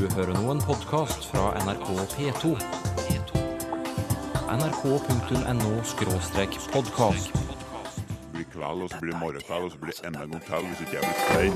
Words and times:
Du 0.00 0.08
hører 0.16 0.32
nå 0.32 0.48
en 0.48 0.62
podkast 0.64 1.26
fra 1.28 1.52
NRK 1.60 1.92
P2. 2.14 2.56
nrk.no-podkast. 4.48 7.28
blir 8.32 8.46
kveld, 8.54 8.80
og 8.86 8.88
så 8.88 8.96
blir 9.02 9.12
det 9.12 9.20
morgenkveld, 9.20 9.64
og 9.66 9.70
så 9.74 9.78
blir 9.82 9.92
det 9.92 10.00
enda 10.08 10.20
en 10.24 10.32
gang 10.32 10.42
kveld 10.46 10.64
hvis 10.70 10.80
ikke 10.86 10.96
jeg 10.96 11.04
blir 11.04 11.18
stein. 11.26 11.52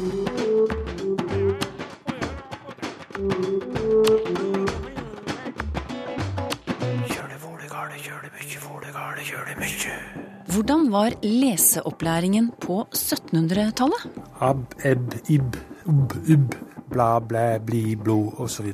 Hvordan 10.53 10.81
var 10.93 11.11
leseopplæringen 11.23 12.53
på 12.61 12.89
1700-tallet? 12.93 14.03
Ab, 14.41 14.75
ebb, 14.85 15.15
ib, 15.33 15.57
ub, 15.89 16.13
ub, 16.29 16.64
bla, 16.95 17.19
blæ, 17.21 17.59
bli, 17.67 17.83
blod 17.99 18.41
osv. 18.43 18.71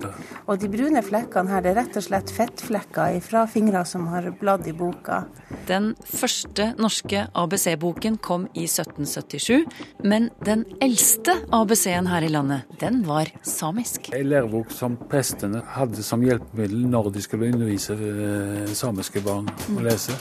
Og 0.47 0.61
de 0.61 0.69
brune 0.71 1.03
flekkene 1.05 1.53
her 1.53 1.65
det 1.65 1.73
er 1.73 1.79
rett 1.81 1.99
og 1.99 2.05
slett 2.05 2.33
fettflekker 2.35 3.19
fra 3.25 3.47
fingre 3.51 3.83
som 3.89 4.07
har 4.13 4.29
bladd 4.41 4.69
i 4.71 4.75
boka. 4.77 5.23
Den 5.71 5.93
første 6.07 6.71
norske 6.81 7.27
ABC-boken 7.39 8.19
kom 8.23 8.47
i 8.55 8.67
1777, 8.69 9.65
men 10.05 10.31
den 10.47 10.67
eldste 10.83 11.37
ABC-en 11.57 12.11
her 12.11 12.27
i 12.27 12.33
landet, 12.33 12.69
den 12.83 13.03
var 13.09 13.31
samisk. 13.47 14.13
En 14.17 14.31
lærebok 14.31 14.73
som 14.75 14.99
prestene 15.11 15.63
hadde 15.77 16.05
som 16.07 16.25
hjelpemiddel 16.27 16.85
når 16.91 17.13
de 17.15 17.25
skulle 17.25 17.53
undervise 17.55 17.97
eh, 17.97 18.75
samiske 18.77 19.23
barn 19.25 19.49
å 19.77 19.85
lese. 19.85 20.17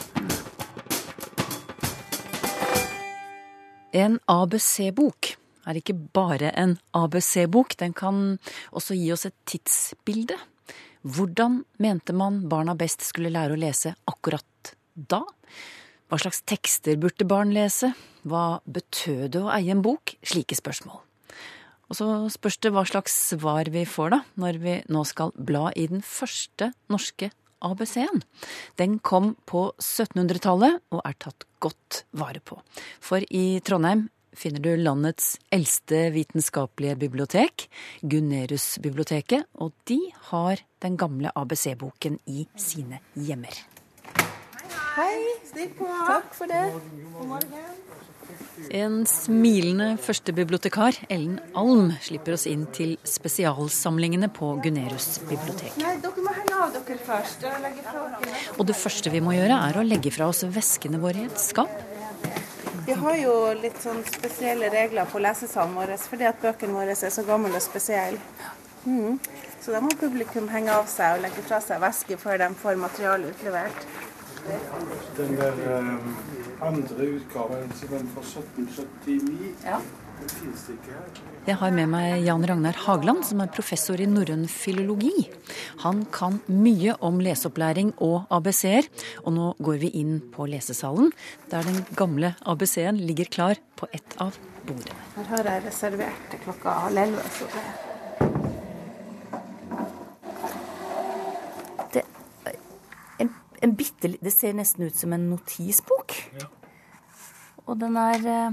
En 3.89 4.19
ABC-bok 4.29 5.38
er 5.69 5.79
ikke 5.79 5.97
bare 6.15 6.51
en 6.57 6.77
ABC-bok, 6.97 7.77
den 7.79 7.93
kan 7.97 8.37
også 8.75 8.97
gi 8.97 9.11
oss 9.13 9.27
et 9.29 9.37
tidsbilde. 9.49 10.37
Hvordan 11.07 11.61
mente 11.79 12.15
man 12.15 12.41
barna 12.51 12.75
best 12.75 13.05
skulle 13.07 13.31
lære 13.31 13.55
å 13.55 13.59
lese 13.59 13.93
akkurat 14.09 14.73
da? 14.93 15.21
Hva 16.09 16.17
slags 16.19 16.41
tekster 16.49 16.97
burde 16.99 17.27
barn 17.29 17.53
lese? 17.55 17.93
Hva 18.27 18.59
betød 18.65 19.29
det 19.35 19.43
å 19.45 19.51
eie 19.53 19.71
en 19.71 19.83
bok? 19.85 20.15
Slike 20.25 20.57
spørsmål. 20.57 21.03
Og 21.89 21.97
så 21.97 22.07
spørs 22.29 22.59
det 22.61 22.73
hva 22.73 22.83
slags 22.85 23.15
svar 23.31 23.69
vi 23.73 23.85
får 23.89 24.11
da, 24.13 24.19
når 24.41 24.59
vi 24.61 24.75
nå 24.93 25.03
skal 25.09 25.31
bla 25.33 25.69
i 25.73 25.87
den 25.89 26.03
første 26.05 26.71
norske 26.91 27.31
ABC-en. 27.65 28.21
Den 28.79 28.99
kom 29.03 29.33
på 29.49 29.69
1700-tallet 29.81 30.79
og 30.93 31.01
er 31.05 31.17
tatt 31.19 31.47
godt 31.63 32.03
vare 32.15 32.41
på. 32.45 32.59
For 33.03 33.23
i 33.29 33.59
Trondheim 33.65 34.07
finner 34.39 34.63
du 34.63 34.71
landets 34.79 35.33
eldste 35.53 36.05
vitenskapelige 36.15 36.95
bibliotek, 36.99 37.67
Gunnerus-biblioteket, 38.01 39.49
og 39.59 39.73
de 39.89 39.99
har 40.31 40.63
den 40.83 40.95
gamle 40.99 41.33
ABC-boken 41.35 42.19
i 42.31 42.47
sine 42.59 43.01
hjemmer. 43.19 43.59
Hei, 44.95 45.19
stikk 45.47 45.77
på. 45.79 45.87
Takk 46.07 46.33
for 46.35 46.49
det. 46.51 46.63
En 48.75 49.05
smilende 49.07 49.93
førstebibliotekar, 50.03 50.97
Ellen 51.09 51.39
Alm, 51.57 51.93
slipper 52.03 52.35
oss 52.35 52.45
inn 52.49 52.65
til 52.75 52.97
spesialsamlingene 53.07 54.29
på 54.35 54.51
Gunnerus 54.63 55.21
bibliotek. 55.29 55.77
Nei, 55.79 55.95
dere 56.03 56.25
må 56.25 56.33
henge 56.35 56.59
av 56.65 56.75
dere 56.75 56.99
først. 57.07 57.47
Og 58.57 58.67
det 58.69 58.77
første 58.77 59.13
vi 59.13 59.23
må 59.23 59.35
gjøre, 59.37 59.61
er 59.69 59.79
å 59.79 59.85
legge 59.87 60.13
fra 60.13 60.29
oss 60.31 60.43
veskene 60.43 61.01
våre 61.01 61.23
i 61.23 61.29
et 61.29 61.41
skap. 61.41 61.88
Vi 62.89 62.95
har 62.97 63.17
jo 63.21 63.33
litt 63.53 63.75
sånn 63.83 63.99
spesielle 64.01 64.65
regler 64.73 65.05
på 65.11 65.19
lesesalen 65.21 65.75
vår 65.77 65.91
fordi 66.09 66.25
at 66.25 66.39
bøkene 66.41 66.73
våre 66.73 66.95
er 66.97 67.11
så 67.13 67.21
gamle 67.27 67.51
og 67.53 67.61
spesielle. 67.61 68.17
Mm. 68.81 69.19
Så 69.61 69.75
da 69.75 69.81
må 69.85 69.91
publikum 69.99 70.47
henge 70.49 70.73
av 70.73 70.87
seg 70.89 71.19
og 71.19 71.21
legge 71.21 71.43
fra 71.45 71.59
seg 71.61 71.83
væske 71.83 72.17
før 72.17 72.41
de 72.41 72.47
får 72.63 72.79
materialet 72.81 73.35
utlevert. 73.35 73.85
Den 75.19 75.37
der 75.37 75.61
um, 75.69 76.17
andre 76.71 77.11
utgaven, 77.19 77.69
den 77.93 78.09
fra 78.15 78.25
1779, 78.25 79.53
Ja. 79.67 79.77
Jeg 81.47 81.55
har 81.57 81.71
med 81.73 81.87
meg 81.89 82.23
Jan 82.25 82.43
Ragnar 82.45 82.75
Hagland, 82.85 83.23
som 83.25 83.39
er 83.41 83.49
professor 83.55 83.99
i 84.01 84.05
norrøn 84.09 84.43
filologi. 84.51 85.25
Han 85.83 86.03
kan 86.13 86.39
mye 86.51 86.93
om 87.05 87.17
leseopplæring 87.23 87.93
og 88.05 88.27
ABC-er, 88.35 88.85
og 89.23 89.33
nå 89.33 89.47
går 89.63 89.79
vi 89.81 89.89
inn 90.01 90.19
på 90.35 90.45
lesesalen, 90.51 91.11
der 91.49 91.63
den 91.65 91.81
gamle 91.97 92.33
ABC-en 92.45 92.99
ligger 93.01 93.31
klar 93.31 93.61
på 93.79 93.87
et 93.95 94.17
av 94.21 94.37
bordene. 94.67 94.99
Her 95.15 95.29
har 95.33 95.49
jeg 95.53 95.65
reservert 95.69 96.29
til 96.31 96.43
klokka 96.45 96.75
halv 96.85 96.97
elleve. 97.07 97.23
så 97.39 97.47
det- 97.53 97.87
Det, 101.93 102.03
en, 103.19 103.29
en 103.63 103.75
bitte, 103.75 104.17
det 104.21 104.33
ser 104.33 104.53
nesten 104.53 104.85
ut 104.85 104.95
som 104.95 105.13
en 105.13 105.29
notisbok. 105.31 106.13
Og 107.65 107.79
den 107.79 107.97
er 107.97 108.25
eh, 108.27 108.51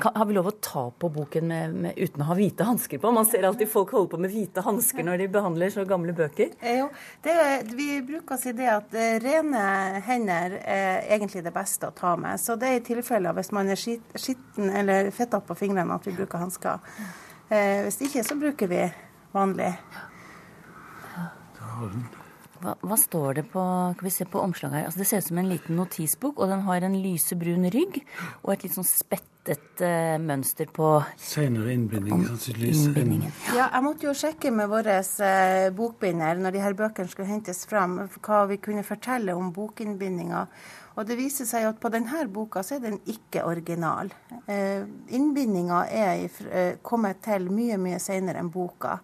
kan, 0.00 0.12
Har 0.14 0.26
vi 0.26 0.34
lov 0.34 0.48
å 0.50 0.54
ta 0.62 0.84
på 0.90 1.08
boken 1.12 1.46
med, 1.48 1.74
med, 1.74 1.98
uten 1.98 2.22
å 2.24 2.28
ha 2.28 2.36
hvite 2.38 2.66
hansker 2.66 2.98
på? 2.98 3.12
Man 3.14 3.26
ser 3.28 3.46
alltid 3.46 3.70
folk 3.70 3.92
holde 3.94 4.10
på 4.14 4.20
med 4.22 4.32
hvite 4.32 4.64
hansker 4.66 5.06
når 5.06 5.22
de 5.22 5.28
behandler 5.36 5.74
så 5.74 5.84
gamle 5.88 6.14
bøker. 6.16 6.54
Eh, 6.60 6.80
Jo, 6.80 6.88
det, 7.22 7.34
vi 7.74 7.88
bruker 8.06 8.36
å 8.36 8.40
si 8.40 8.54
det 8.56 8.70
at 8.72 8.96
eh, 8.98 9.18
rene 9.22 9.64
hender 10.06 10.58
er 10.60 11.04
egentlig 11.14 11.44
det 11.46 11.54
beste 11.54 11.90
å 11.90 11.94
ta 11.96 12.14
med. 12.20 12.42
Så 12.42 12.58
det 12.60 12.70
er 12.70 12.80
i 12.80 12.86
tilfelle 12.86 13.34
hvis 13.36 13.52
man 13.54 13.70
er 13.70 13.80
skit, 13.80 14.16
skitten 14.18 14.72
eller 14.82 15.12
fetta 15.14 15.42
på 15.44 15.56
fingrene 15.58 15.94
at 15.94 16.08
vi 16.08 16.16
bruker 16.16 16.42
hansker. 16.42 16.82
Eh, 17.48 17.84
hvis 17.86 18.02
ikke 18.08 18.24
så 18.26 18.38
bruker 18.40 18.70
vi 18.70 18.82
vanlig. 19.34 19.70
Hva, 22.64 22.74
hva 22.80 22.96
står 22.98 23.40
det 23.40 23.44
på 23.52 23.62
kan 23.98 24.06
vi 24.06 24.12
se 24.14 24.26
på 24.30 24.40
omslaget 24.40 24.78
her? 24.78 24.88
Altså, 24.88 25.02
det 25.02 25.08
ser 25.10 25.22
ut 25.22 25.28
som 25.28 25.40
en 25.42 25.50
liten 25.50 25.78
notisbok, 25.78 26.38
og 26.38 26.50
den 26.50 26.64
har 26.66 26.86
en 26.86 26.98
lysebrun 27.02 27.68
rygg 27.74 28.00
og 28.42 28.54
et 28.54 28.66
litt 28.66 28.76
sånn 28.76 28.86
spettet 29.44 29.82
uh, 29.84 30.16
mønster 30.22 30.68
på 30.72 31.02
Senere 31.20 31.74
innbinding, 31.74 32.24
sannsynligvis. 32.26 32.86
innbindingen. 32.86 33.32
Ja, 33.52 33.68
jeg 33.74 33.84
måtte 33.84 34.06
jo 34.08 34.14
sjekke 34.16 34.52
med 34.54 34.70
vår 34.72 34.88
uh, 34.88 35.68
bokbinder 35.76 36.40
når 36.40 36.54
de 36.54 36.62
her 36.64 36.76
bøkene 36.78 37.10
skulle 37.12 37.28
hentes 37.28 37.64
fram, 37.68 37.98
hva 38.24 38.44
vi 38.48 38.58
kunne 38.62 38.84
fortelle 38.86 39.36
om 39.36 39.52
bokinnbindinga. 39.52 40.46
Og 40.94 41.06
det 41.08 41.18
viser 41.18 41.46
seg 41.48 41.66
at 41.68 41.80
på 41.82 41.90
denne 41.92 42.24
boka 42.32 42.62
så 42.62 42.78
er 42.78 42.86
den 42.86 43.00
ikke 43.10 43.44
original. 43.44 44.12
Uh, 44.48 44.86
innbindinga 45.12 45.84
er 45.90 46.26
eh, 46.50 46.76
kommet 46.82 47.20
til 47.24 47.50
mye, 47.52 47.76
mye 47.80 48.00
senere 48.00 48.40
enn 48.40 48.52
boka. 48.54 48.98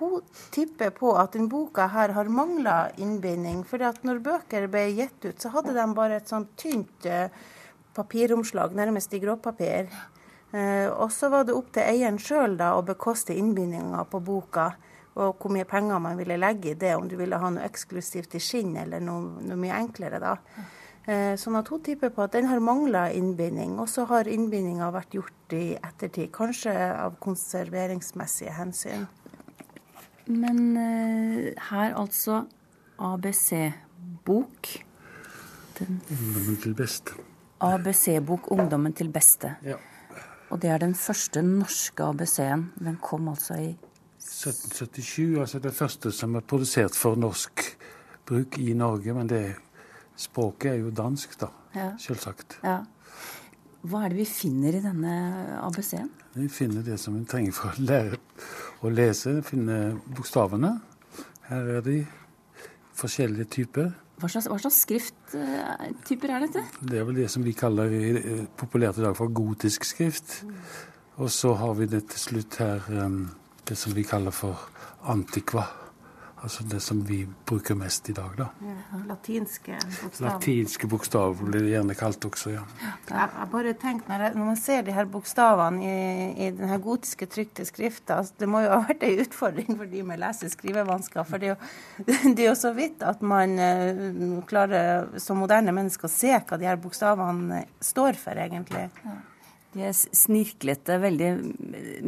Hun 0.00 0.20
tipper 0.52 0.92
på 0.96 1.12
at 1.18 1.34
denne 1.34 1.50
boka 1.50 1.88
her 1.92 2.14
har 2.16 2.28
mangla 2.32 2.90
innbinding. 3.00 3.64
For 3.68 3.82
når 4.06 4.20
bøker 4.24 4.68
ble 4.72 4.86
gitt 4.96 5.24
ut, 5.24 5.40
så 5.40 5.50
hadde 5.56 5.74
de 5.76 5.88
bare 5.96 6.20
et 6.20 6.30
sånt 6.30 6.54
tynt 6.60 7.08
eh, 7.08 7.32
papiromslag, 7.94 8.74
nærmest 8.76 9.14
i 9.14 9.20
gråpapir. 9.22 9.90
Eh, 10.52 10.88
og 10.90 11.12
så 11.14 11.30
var 11.30 11.46
det 11.46 11.54
opp 11.54 11.70
til 11.74 11.86
eieren 11.86 12.18
sjøl 12.18 12.56
å 12.58 12.82
bekoste 12.86 13.36
innbindinga 13.36 14.02
på 14.10 14.22
boka, 14.24 14.72
og 15.20 15.38
hvor 15.38 15.52
mye 15.52 15.66
penger 15.68 16.02
man 16.02 16.18
ville 16.18 16.38
legge 16.38 16.72
i 16.72 16.78
det, 16.78 16.94
om 16.96 17.08
du 17.08 17.16
ville 17.18 17.38
ha 17.38 17.50
noe 17.50 17.66
eksklusivt 17.66 18.34
i 18.38 18.42
skinn 18.42 18.76
eller 18.78 19.02
noe, 19.02 19.42
noe 19.42 19.58
mye 19.58 19.78
enklere. 19.78 20.20
da. 20.22 20.36
Eh, 21.10 21.34
sånn 21.40 21.56
at 21.58 21.70
hun 21.72 21.82
tipper 21.82 22.12
på 22.14 22.22
at 22.26 22.34
den 22.36 22.50
har 22.50 22.60
mangla 22.62 23.08
innbinding, 23.14 23.78
og 23.80 23.88
så 23.90 24.04
har 24.10 24.28
innbindinga 24.30 24.90
vært 24.94 25.16
gjort 25.16 25.56
i 25.56 25.64
ettertid. 25.78 26.30
Kanskje 26.34 26.74
av 26.92 27.16
konserveringsmessige 27.22 28.54
hensyn. 28.58 29.08
Men 30.30 30.76
eh, 30.76 31.50
her 31.70 31.96
altså 31.98 32.44
ABC-bok. 33.00 34.76
Den 35.80 36.00
til 36.60 36.76
beste. 36.76 37.29
ABC-bok 37.60 38.50
'Ungdommen 38.50 38.92
til 38.92 39.12
beste'. 39.12 39.54
Ja. 39.64 39.76
Og 40.50 40.62
det 40.62 40.70
er 40.70 40.78
den 40.78 40.94
første 40.94 41.42
norske 41.42 42.04
ABC-en. 42.04 42.72
Den 42.78 42.98
kom 43.02 43.28
altså 43.28 43.54
i 43.54 43.76
1777, 44.18 45.38
altså 45.38 45.58
det 45.58 45.74
første 45.74 46.12
som 46.12 46.34
er 46.34 46.40
produsert 46.40 46.94
for 46.96 47.14
norsk 47.14 47.78
bruk 48.26 48.58
i 48.58 48.72
Norge. 48.72 49.14
Men 49.14 49.28
det 49.28 49.56
språket 50.16 50.72
er 50.72 50.80
jo 50.84 50.90
dansk, 50.90 51.40
da. 51.40 51.46
Ja. 51.74 51.90
Selvsagt. 51.98 52.58
Ja. 52.64 52.80
Hva 53.82 54.04
er 54.04 54.12
det 54.12 54.18
vi 54.20 54.26
finner 54.28 54.76
i 54.76 54.82
denne 54.84 55.12
ABC-en? 55.62 56.10
Vi 56.34 56.48
finner 56.52 56.82
det 56.82 56.98
som 57.00 57.16
vi 57.16 57.24
trenger 57.24 57.54
for 57.56 57.72
å 57.72 57.86
lære 57.86 58.18
å 58.84 58.90
lese. 58.92 59.40
Finne 59.46 60.00
bokstavene. 60.16 60.74
Her 61.48 61.70
er 61.78 61.80
de 61.86 61.96
forskjellige 63.00 63.48
typer. 63.56 63.90
Hva 64.20 64.28
slags, 64.28 64.50
hva 64.52 64.58
slags 64.60 64.82
skrifttyper 64.84 66.32
er 66.36 66.44
dette? 66.44 66.64
Det 66.84 67.00
er 67.00 67.06
vel 67.08 67.22
det 67.22 67.30
som 67.32 67.44
vi 67.44 67.56
kaller 67.56 67.94
populært 68.60 69.00
i 69.00 69.06
dag 69.06 69.16
for 69.16 69.32
gotisk 69.32 69.86
skrift. 69.88 70.42
Og 71.20 71.32
så 71.32 71.54
har 71.56 71.74
vi 71.80 71.88
det 71.88 72.06
til 72.12 72.20
slutt 72.26 72.60
her 72.60 72.84
um, 72.92 73.22
det 73.68 73.76
som 73.78 73.94
vi 73.96 74.04
kaller 74.08 74.34
for 74.34 74.68
antikva. 75.08 75.66
Altså 76.40 76.64
det 76.64 76.78
som 76.80 77.00
vi 77.04 77.18
bruker 77.46 77.76
mest 77.76 78.08
i 78.08 78.14
dag, 78.16 78.30
da. 78.38 78.46
Ja, 78.64 78.98
latinske 79.10 79.76
bokstaver. 79.76 80.24
Latinske 80.24 80.88
bokstaver 80.88 81.42
blir 81.44 81.66
det 81.66 81.72
gjerne 81.74 81.96
kalt 81.98 82.24
også, 82.24 82.54
ja. 82.54 82.62
Jeg, 82.80 83.26
jeg 83.26 83.48
bare 83.52 83.74
tenk, 83.82 84.06
når, 84.08 84.24
jeg, 84.24 84.36
når 84.38 84.48
man 84.48 84.60
ser 84.60 84.86
de 84.86 84.94
her 84.96 85.10
bokstavene 85.12 85.84
i, 85.84 86.30
i 86.46 86.50
den 86.56 86.72
her 86.72 86.80
gotiske 86.80 87.28
trykte 87.28 87.66
skrifta 87.68 88.22
altså, 88.22 88.38
Det 88.40 88.48
må 88.48 88.64
jo 88.64 88.72
ha 88.72 88.80
vært 88.88 89.04
ei 89.04 89.18
utfordring 89.20 89.76
for 89.76 89.90
de 89.90 90.04
med 90.06 90.22
lese- 90.22 90.48
og 90.48 90.54
skrivevansker. 90.54 91.28
For 91.28 91.42
det 91.42 91.52
er, 91.52 91.58
jo, 91.58 92.06
det 92.34 92.46
er 92.46 92.48
jo 92.48 92.56
så 92.62 92.72
vidt 92.76 93.04
at 93.04 93.20
man 93.20 93.58
eh, 93.60 94.40
klarer 94.48 95.10
som 95.20 95.42
moderne 95.44 95.76
mennesker 95.76 96.08
å 96.08 96.14
se 96.14 96.32
hva 96.38 96.60
de 96.60 96.70
her 96.70 96.80
bokstavene 96.80 97.66
står 97.84 98.16
for, 98.20 98.40
egentlig. 98.40 98.88
De 99.70 99.84
er 99.86 99.94
snirklete, 99.94 100.96
veldig 100.98 101.28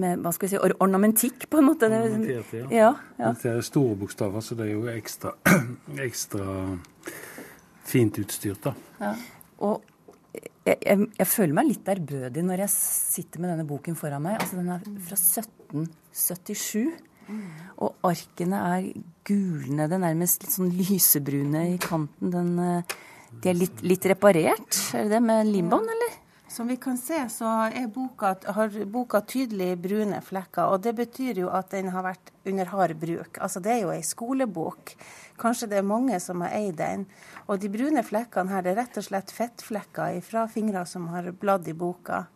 med 0.03 0.23
hva 0.25 0.33
skal 0.35 0.49
vi 0.49 0.51
si, 0.51 0.59
or 0.59 0.75
ornamentikk, 0.83 1.47
på 1.51 1.61
en 1.61 1.69
måte. 1.69 1.87
Ornamentikk, 1.87 2.57
ja. 2.59 2.65
ja, 2.75 2.91
ja. 3.21 3.31
Det 3.39 3.53
er 3.53 3.63
store 3.67 3.95
bokstaver, 4.01 4.43
så 4.43 4.59
det 4.59 4.67
er 4.67 4.73
jo 4.73 4.89
ekstra, 4.91 5.37
ekstra 6.09 6.47
fint 7.87 8.19
utstyrt, 8.23 8.67
da. 8.67 9.15
Og 9.63 9.87
jeg, 10.67 10.77
jeg, 10.79 11.07
jeg 11.19 11.29
føler 11.29 11.55
meg 11.57 11.71
litt 11.71 11.89
ærbødig 11.93 12.45
når 12.47 12.65
jeg 12.65 12.75
sitter 12.75 13.43
med 13.43 13.53
denne 13.53 13.67
boken 13.69 13.99
foran 13.99 14.25
meg. 14.25 14.39
Altså, 14.41 14.59
den 14.59 14.71
er 14.75 14.85
fra 15.07 15.19
1777. 15.19 16.85
Og 17.83 18.07
arkene 18.07 18.59
er 18.75 18.89
gulnede, 19.27 19.99
nærmest 20.03 20.43
litt 20.45 20.55
sånn 20.55 20.73
lysebrune 20.77 21.65
i 21.73 21.79
kanten. 21.83 22.33
Den, 22.35 22.53
eh, 22.59 22.97
de 23.43 23.51
er 23.53 23.59
litt, 23.59 23.83
litt 23.87 24.07
reparert, 24.11 24.79
er 24.93 25.07
det 25.07 25.15
det 25.17 25.23
med 25.25 25.49
limbånd, 25.49 25.89
eller? 25.95 26.19
Som 26.53 26.69
vi 26.69 26.77
kan 26.77 26.99
se, 26.99 27.29
så 27.29 27.71
boka, 27.95 28.37
har 28.45 28.85
boka 28.85 29.21
tydelig 29.21 29.79
brune 29.79 30.19
flekker. 30.21 30.67
Og 30.69 30.83
det 30.85 30.93
betyr 30.99 31.39
jo 31.41 31.49
at 31.49 31.71
den 31.73 31.89
har 31.95 32.05
vært 32.05 32.29
under 32.45 32.69
hard 32.69 32.93
bruk. 33.01 33.39
Altså 33.41 33.63
det 33.65 33.73
er 33.73 33.79
jo 33.87 33.93
ei 33.95 34.03
skolebok. 34.05 34.93
Kanskje 35.41 35.71
det 35.71 35.79
er 35.81 35.87
mange 35.89 36.19
som 36.21 36.45
har 36.45 36.53
eid 36.59 36.77
den. 36.77 37.07
Og 37.47 37.63
de 37.63 37.71
brune 37.73 38.05
flekkene 38.05 38.53
her, 38.53 38.67
det 38.67 38.75
er 38.75 38.83
rett 38.83 39.01
og 39.01 39.07
slett 39.07 39.33
fettflekker 39.33 40.21
fra 40.27 40.45
fingre 40.45 40.85
som 40.85 41.09
har 41.15 41.31
bladd 41.33 41.73
i 41.73 41.77
boka. 41.85 42.27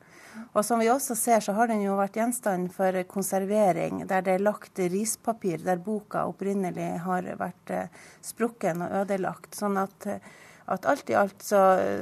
Og 0.57 0.65
som 0.65 0.81
vi 0.81 0.89
også 0.89 1.13
ser, 1.17 1.45
så 1.45 1.53
har 1.57 1.69
den 1.69 1.85
jo 1.85 1.99
vært 2.01 2.17
gjenstand 2.17 2.73
for 2.73 2.97
konservering, 3.13 4.03
der 4.09 4.25
det 4.25 4.39
er 4.39 4.49
lagt 4.49 4.81
rispapir 4.81 5.61
der 5.65 5.81
boka 5.85 6.25
opprinnelig 6.29 6.89
har 7.05 7.29
vært 7.37 7.73
eh, 7.73 8.03
sprukken 8.25 8.85
og 8.89 8.97
ødelagt. 9.03 9.53
Sånn 9.57 9.77
at, 9.81 10.09
eh, 10.09 10.35
at 10.67 10.87
alt 10.91 11.11
i 11.11 11.17
alt 11.19 11.43
så, 11.43 11.61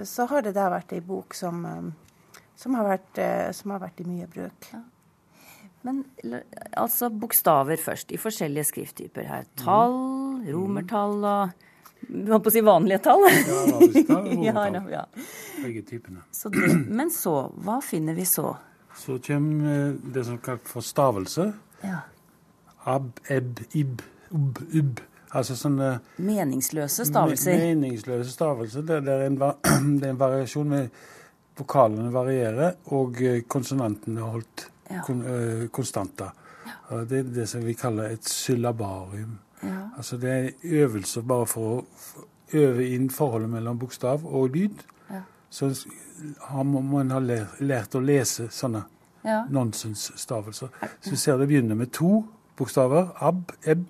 så 0.08 0.26
har 0.30 0.44
det 0.46 0.54
der 0.56 0.72
vært 0.72 0.94
ei 0.96 1.02
bok 1.04 1.36
som, 1.36 1.64
eh, 1.68 2.38
som, 2.56 2.76
har 2.78 2.88
vært, 2.88 3.20
eh, 3.20 3.50
som 3.56 3.74
har 3.74 3.82
vært 3.84 4.00
i 4.00 4.08
mye 4.08 4.28
bruk. 4.30 4.70
Men 5.84 6.00
altså 6.80 7.10
bokstaver 7.12 7.76
først, 7.76 8.14
i 8.16 8.20
forskjellige 8.20 8.70
skrifttyper 8.70 9.28
her. 9.28 9.48
Tall, 9.60 9.98
romertall 10.48 11.18
og 11.20 11.66
holdt 12.08 12.46
på 12.46 12.52
å 12.52 12.54
si 12.54 12.62
vanlige 12.64 13.02
tall. 13.04 13.26
Ja, 13.28 13.58
vanlige 13.74 14.04
tall 14.08 14.30
og 14.30 14.44
ja, 14.48 14.54
romertall. 14.56 14.88
ja. 14.94 15.04
Begge 15.60 15.84
typene. 15.90 16.24
Så 16.32 16.52
det, 16.54 16.70
men 16.88 17.12
så, 17.12 17.36
hva 17.66 17.80
finner 17.84 18.16
vi 18.16 18.24
så? 18.28 18.54
Så 18.96 19.18
kommer 19.26 19.90
eh, 19.90 20.00
det 20.14 20.24
som 20.24 20.40
kalt 20.40 20.68
for 20.70 20.84
stavelse. 20.84 21.50
Ja. 21.84 22.00
Ab, 22.88 23.20
eb, 23.32 23.60
ib, 23.76 24.00
ub, 24.32 24.64
ubb. 24.72 25.04
Altså 25.34 25.56
sånne 25.58 25.98
Meningsløse 26.18 27.02
me- 27.02 27.08
stavelser. 27.10 27.58
meningsløse 27.58 28.30
stavelser. 28.30 28.82
Det, 28.86 29.00
det, 29.06 29.12
er 29.12 29.26
en, 29.26 29.38
det 30.00 30.06
er 30.06 30.10
en 30.14 30.20
variasjon 30.20 30.68
med 30.68 30.88
vokalene 31.58 32.12
varierer, 32.14 32.74
og 32.94 33.20
eh, 33.22 33.40
konsonantene 33.48 34.20
er 34.20 34.30
holdt 34.36 34.68
Ja. 34.90 35.00
kon, 35.06 35.22
øh, 35.26 35.68
konstante. 35.72 36.24
Ja. 36.90 37.04
Det 37.08 37.18
er 37.18 37.22
det 37.34 37.48
som 37.48 37.62
vi 37.64 37.72
kaller 37.72 38.04
et 38.12 38.28
syllabarium. 38.28 39.38
Ja. 39.62 39.88
Altså 39.96 40.16
det 40.20 40.30
er 40.30 40.50
øvelser 40.84 41.22
bare 41.22 41.46
for 41.46 41.78
å 41.78 41.84
øve 42.52 42.84
inn 42.94 43.08
forholdet 43.10 43.48
mellom 43.50 43.78
bokstav 43.78 44.26
og 44.26 44.50
lyd. 44.52 44.82
Ja. 45.10 45.22
Så 45.50 45.70
har 46.40 46.62
man 46.62 46.84
man 46.90 47.10
har 47.10 47.20
lært, 47.24 47.60
lært 47.60 47.94
å 47.96 48.00
lese 48.04 48.48
sånne 48.52 48.84
nonsensstavelser. 49.50 50.68
Så 51.00 51.10
vi 51.10 51.16
ser 51.16 51.38
det 51.40 51.48
begynner 51.48 51.74
med 51.78 51.92
to 51.92 52.24
bokstaver. 52.58 53.08
Ab, 53.24 53.52
eb. 53.66 53.86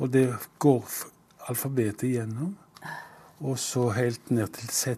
Og 0.00 0.10
det 0.10 0.26
går 0.62 0.84
alfabetet 1.50 2.08
igjennom. 2.08 2.54
Og 3.40 3.56
så 3.58 3.86
helt 3.96 4.30
ned 4.30 4.50
til 4.52 4.68
Z. 4.68 4.96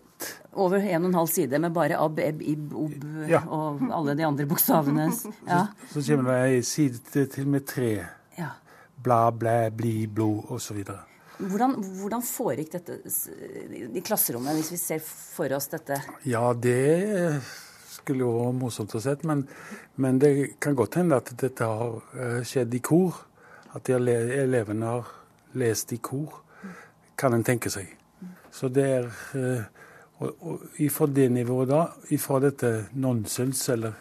Over 0.58 0.82
en 0.82 1.04
og 1.04 1.10
en 1.12 1.14
halv 1.20 1.28
side 1.30 1.58
med 1.62 1.72
bare 1.72 1.96
ab, 2.02 2.18
eb, 2.18 2.40
ib, 2.42 2.72
ob 2.74 3.28
Ja. 3.30 3.40
og 3.46 3.80
alle 3.94 4.16
de 4.18 4.24
andre 4.26 4.46
bokstavene. 4.50 5.06
Ja. 5.48 5.66
Så 5.92 6.02
kommer 6.06 6.32
det 6.32 6.56
ei 6.56 6.62
side 6.62 6.98
til- 7.12 7.28
til 7.30 7.46
med 7.48 7.66
tre. 7.66 8.06
ja. 8.38 8.50
Bla, 9.02 9.30
blæ, 9.30 9.70
bli, 9.74 10.06
blod 10.06 10.44
osv. 10.50 10.84
Hvordan, 11.38 11.72
hvordan 12.00 12.22
foregikk 12.22 12.70
dette 12.72 12.98
i 13.94 14.00
klasserommet, 14.00 14.54
hvis 14.54 14.70
vi 14.70 14.76
ser 14.76 15.00
for 15.02 15.50
oss 15.56 15.66
dette? 15.72 15.96
Ja, 16.24 16.52
det 16.52 17.42
skulle 17.90 18.20
jo 18.22 18.30
vært 18.36 18.58
morsomt 18.60 18.94
å 18.94 19.00
se, 19.02 19.16
men, 19.24 19.48
men 19.96 20.18
det 20.22 20.60
kan 20.60 20.74
godt 20.78 20.94
hende 21.00 21.16
at 21.18 21.32
dette 21.40 21.64
har 21.66 21.96
eh, 22.14 22.42
skjedd 22.46 22.74
i 22.74 22.78
kor. 22.80 23.24
At 23.74 23.86
de 23.86 23.96
elevene 23.96 24.86
har 24.86 25.12
lest 25.58 25.92
i 25.92 26.00
kor, 26.02 26.42
kan 27.16 27.34
en 27.34 27.44
tenke 27.44 27.70
seg. 27.70 27.88
Så 28.52 28.68
det 28.68 28.84
er 28.84 29.08
eh, 29.38 29.64
Og, 30.22 30.36
og 30.40 30.60
ifra 30.78 31.06
det 31.06 31.32
nivået 31.32 31.68
da, 31.68 31.86
ifra 32.14 32.38
dette 32.40 32.68
nonsens 32.94 33.64
eller 33.72 33.96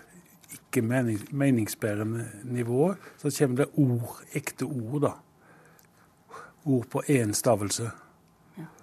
ikke 0.52 0.84
mening, 0.86 1.20
meningsbærende 1.32 2.28
nivået, 2.44 2.98
så 3.18 3.32
kommer 3.38 3.58
det 3.58 3.68
ord, 3.74 4.20
ekte 4.34 4.64
ord, 4.66 5.02
da. 5.02 5.12
Ord 6.66 6.86
på 6.94 7.02
én 7.10 7.34
stavelse. 7.34 7.90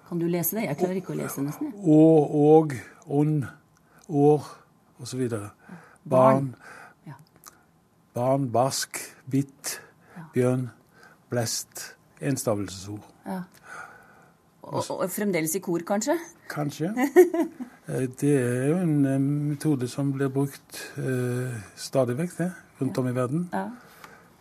Kan 0.09 0.19
du 0.19 0.25
lese 0.27 0.57
det? 0.57 0.65
Jeg 0.65 0.77
klarer 0.77 0.99
ikke 0.99 1.13
å 1.13 1.19
lese 1.19 1.43
nesten. 1.45 1.71
Å, 1.79 2.01
og, 2.41 2.73
ånd, 3.07 3.45
år 4.09 4.49
osv. 4.99 5.29
Barn. 6.09 6.55
Ja. 7.07 7.15
Barn, 8.17 8.49
barsk, 8.51 8.99
hvitt, 9.29 9.77
bjørn, 10.33 10.67
blest. 11.31 11.95
Enstavelsesord. 12.19 13.05
Og, 14.69 14.83
og 14.91 15.05
fremdeles 15.11 15.55
i 15.55 15.61
kor, 15.63 15.83
kanskje? 15.87 16.17
Kanskje. 16.51 16.93
Eh, 17.89 18.03
Det 18.21 18.35
er 18.37 18.67
jo 18.69 18.75
en 18.83 19.05
eh, 19.09 19.15
metode 19.17 19.87
som 19.89 20.11
blir 20.13 20.29
brukt 20.29 20.77
eh, 21.01 21.55
stadig 21.73 22.13
vekk, 22.19 22.35
det, 22.37 22.49
rundt 22.77 22.99
om 23.01 23.07
i 23.09 23.13
verden. 23.15 23.47
Ja. 23.49 23.63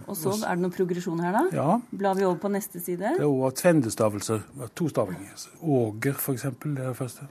Og 0.05 0.19
så 0.21 0.35
er 0.37 0.59
det 0.59 0.67
noen 0.67 0.75
progresjon 0.75 1.23
her, 1.25 1.33
da? 1.33 1.43
Ja. 1.57 1.79
Blar 1.89 2.19
vi 2.19 2.27
over 2.27 2.37
på 2.43 2.51
neste 2.53 2.77
side? 2.77 3.15
Det 3.17 3.25
er 3.25 3.57
tvendestavelser. 3.63 4.45
To 4.77 4.91
stavinger. 4.93 5.47
Åger, 5.65 6.21
for 6.21 6.37
eksempel, 6.37 6.77
det 6.77 6.85
er 6.85 6.93
det 6.93 7.01
første. 7.01 7.31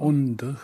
Ånder. 0.00 0.56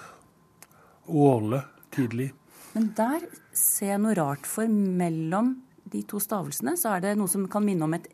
Årle, 1.12 1.60
tidlig. 1.92 2.30
Men 2.72 2.90
der 2.96 3.28
ser 3.52 3.98
jeg 3.98 4.02
noe 4.06 4.16
rart, 4.16 4.48
for 4.48 4.64
mellom 4.70 5.58
de 5.92 6.02
to 6.08 6.20
stavelsene 6.22 6.76
så 6.78 6.94
er 6.96 7.04
det 7.04 7.18
noe 7.18 7.30
som 7.30 7.46
kan 7.50 7.64
minne 7.66 7.86
om 7.86 7.96
et 7.96 8.08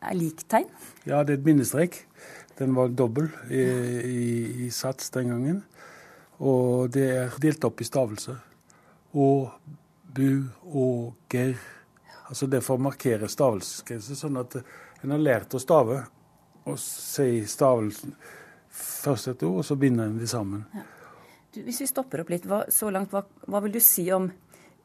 er 0.00 0.16
liktegn. 0.16 0.68
Ja, 1.06 1.22
det 1.24 1.36
er 1.36 1.38
et 1.38 1.46
bindestrek. 1.46 2.02
Den 2.58 2.74
var 2.76 2.92
dobbel 2.92 3.30
i, 3.50 3.62
i, 3.62 4.66
i 4.66 4.70
sats 4.72 5.10
den 5.14 5.32
gangen. 5.32 5.62
Og 6.44 6.90
det 6.92 7.06
er 7.14 7.38
delt 7.42 7.64
opp 7.64 7.80
i 7.80 7.88
stavelser. 7.88 8.38
Å, 9.16 9.28
bu, 10.16 10.28
åger. 10.66 11.54
Altså 12.26 12.48
det 12.50 12.62
for 12.66 12.76
å 12.76 12.86
markere 12.88 13.30
stavelsesgrense, 13.30 14.18
sånn 14.18 14.40
at 14.40 14.58
en 14.58 15.14
har 15.14 15.22
lært 15.22 15.54
å 15.54 15.62
stave 15.62 16.02
og 16.66 16.78
si 16.82 17.44
stavelsen 17.46 18.16
først 18.76 19.30
et 19.30 19.44
ord, 19.46 19.60
og 19.60 19.64
så 19.64 19.76
binder 19.78 20.10
en 20.10 20.18
de 20.18 20.26
sammen. 20.28 20.64
Du, 21.54 21.60
hvis 21.64 21.78
vi 21.84 21.88
stopper 21.88 22.24
opp 22.24 22.32
litt, 22.34 22.48
hva, 22.50 22.64
så 22.72 22.90
langt, 22.92 23.14
hva, 23.14 23.22
hva 23.46 23.62
vil 23.64 23.76
du 23.76 23.80
si 23.80 24.08
om 24.12 24.26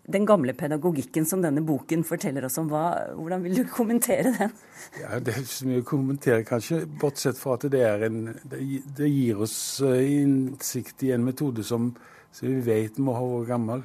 den 0.07 0.25
gamle 0.25 0.53
pedagogikken 0.57 1.25
som 1.25 1.43
denne 1.43 1.61
boken 1.65 2.03
forteller 2.07 2.45
oss 2.47 2.57
om? 2.61 2.71
Hva, 2.71 3.13
hvordan 3.17 3.43
vil 3.45 3.61
du 3.61 3.63
kommentere 3.69 4.33
den? 4.37 4.53
Ja, 4.99 5.19
Det 5.19 5.35
er 5.35 5.41
ikke 5.43 5.53
så 5.53 5.69
mye 5.69 5.83
å 5.83 5.87
kommentere, 5.87 6.45
kanskje, 6.47 6.83
bortsett 7.01 7.39
fra 7.39 7.55
at 7.59 7.67
det, 7.71 7.83
er 7.85 8.07
en, 8.09 8.21
det 8.49 9.09
gir 9.09 9.41
oss 9.45 9.55
eh, 9.85 10.01
innsikt 10.21 11.05
i 11.05 11.13
en 11.15 11.25
metode 11.25 11.63
som, 11.67 11.91
som 12.33 12.49
vi 12.49 12.61
vet 12.65 12.97
må 13.01 13.15
ha 13.17 13.25
vært 13.35 13.51
gammel. 13.53 13.83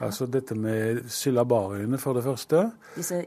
Altså 0.00 0.24
dette 0.32 0.56
med 0.56 1.02
syllabariene, 1.12 1.98
for 2.00 2.16
det 2.16 2.24
første. 2.24 2.62
Disse 2.94 3.18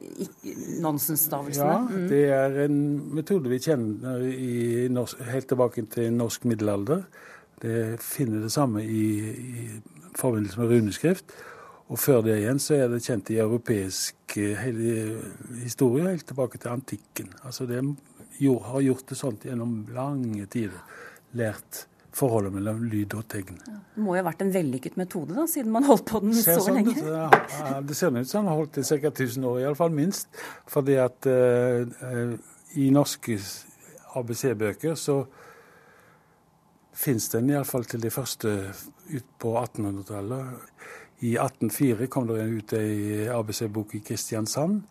nonsensstavelsene? 0.81 1.69
Ja, 1.69 1.81
mm. 1.85 2.07
det 2.09 2.21
er 2.33 2.57
en 2.63 2.79
metode 3.13 3.51
vi 3.51 3.61
kjenner 3.61 4.25
i 4.25 4.87
norsk, 4.89 5.21
helt 5.29 5.49
tilbake 5.51 5.85
til 5.93 6.13
norsk 6.17 6.47
middelalder. 6.49 7.03
Det 7.61 7.99
finner 8.01 8.41
det 8.47 8.51
samme 8.55 8.81
i, 8.81 9.05
i 9.29 9.67
forbindelse 10.17 10.61
med 10.61 10.73
runeskrift. 10.73 11.37
Og 11.91 11.99
før 11.99 12.21
det 12.25 12.39
igjen 12.39 12.61
så 12.63 12.77
er 12.79 12.91
det 12.91 13.03
kjent 13.03 13.31
i 13.33 13.39
europeisk 13.43 14.37
eh, 14.39 14.67
historie, 15.61 16.07
helt 16.07 16.27
tilbake 16.29 16.61
til 16.61 16.71
antikken. 16.73 17.33
Altså 17.43 17.67
det 17.69 17.81
har 17.83 18.85
gjort 18.85 19.09
det 19.09 19.17
sånt 19.19 19.43
gjennom 19.45 19.81
lange 19.93 20.47
tider. 20.51 20.79
Lært 21.37 21.85
forholdet 22.13 22.53
mellom 22.53 22.83
lyd 22.89 23.13
og 23.17 23.25
tegn. 23.31 23.57
Det 23.65 24.01
må 24.01 24.13
jo 24.13 24.21
ha 24.21 24.27
vært 24.27 24.43
en 24.45 24.53
vellykket 24.53 24.97
metode, 25.01 25.33
da, 25.33 25.45
siden 25.49 25.73
man 25.73 25.85
holdt 25.87 26.05
på 26.11 26.21
den 26.23 26.35
så 26.37 26.59
sånn 26.61 26.79
lenge. 26.79 26.95
ja. 27.01 27.79
Det 27.81 27.97
ser 27.97 28.13
ut 28.13 28.29
som 28.29 28.43
han 28.43 28.51
har 28.51 28.59
holdt 28.61 28.79
i 28.79 28.85
ca. 28.85 29.09
1000 29.09 29.47
år, 29.49 29.61
iallfall 29.63 29.93
minst. 29.93 30.29
Fordi 30.69 30.99
at 31.01 31.29
eh, 31.29 31.87
eh, 32.09 32.35
i 32.81 32.89
norske 32.93 33.37
ABC-bøker 34.17 34.97
så 34.99 35.23
fins 36.93 37.31
den 37.33 37.49
iallfall 37.49 37.87
til 37.89 38.03
de 38.03 38.13
første 38.13 38.51
ut 39.09 39.31
på 39.41 39.55
1800-tallet. 39.57 40.69
I 41.23 41.37
1804 41.37 42.07
kom 42.11 42.27
det 42.27 42.43
ut 42.43 42.73
ei 42.75 43.27
ABC-bok 43.31 43.95
i 43.95 44.01
Kristiansand, 44.03 44.81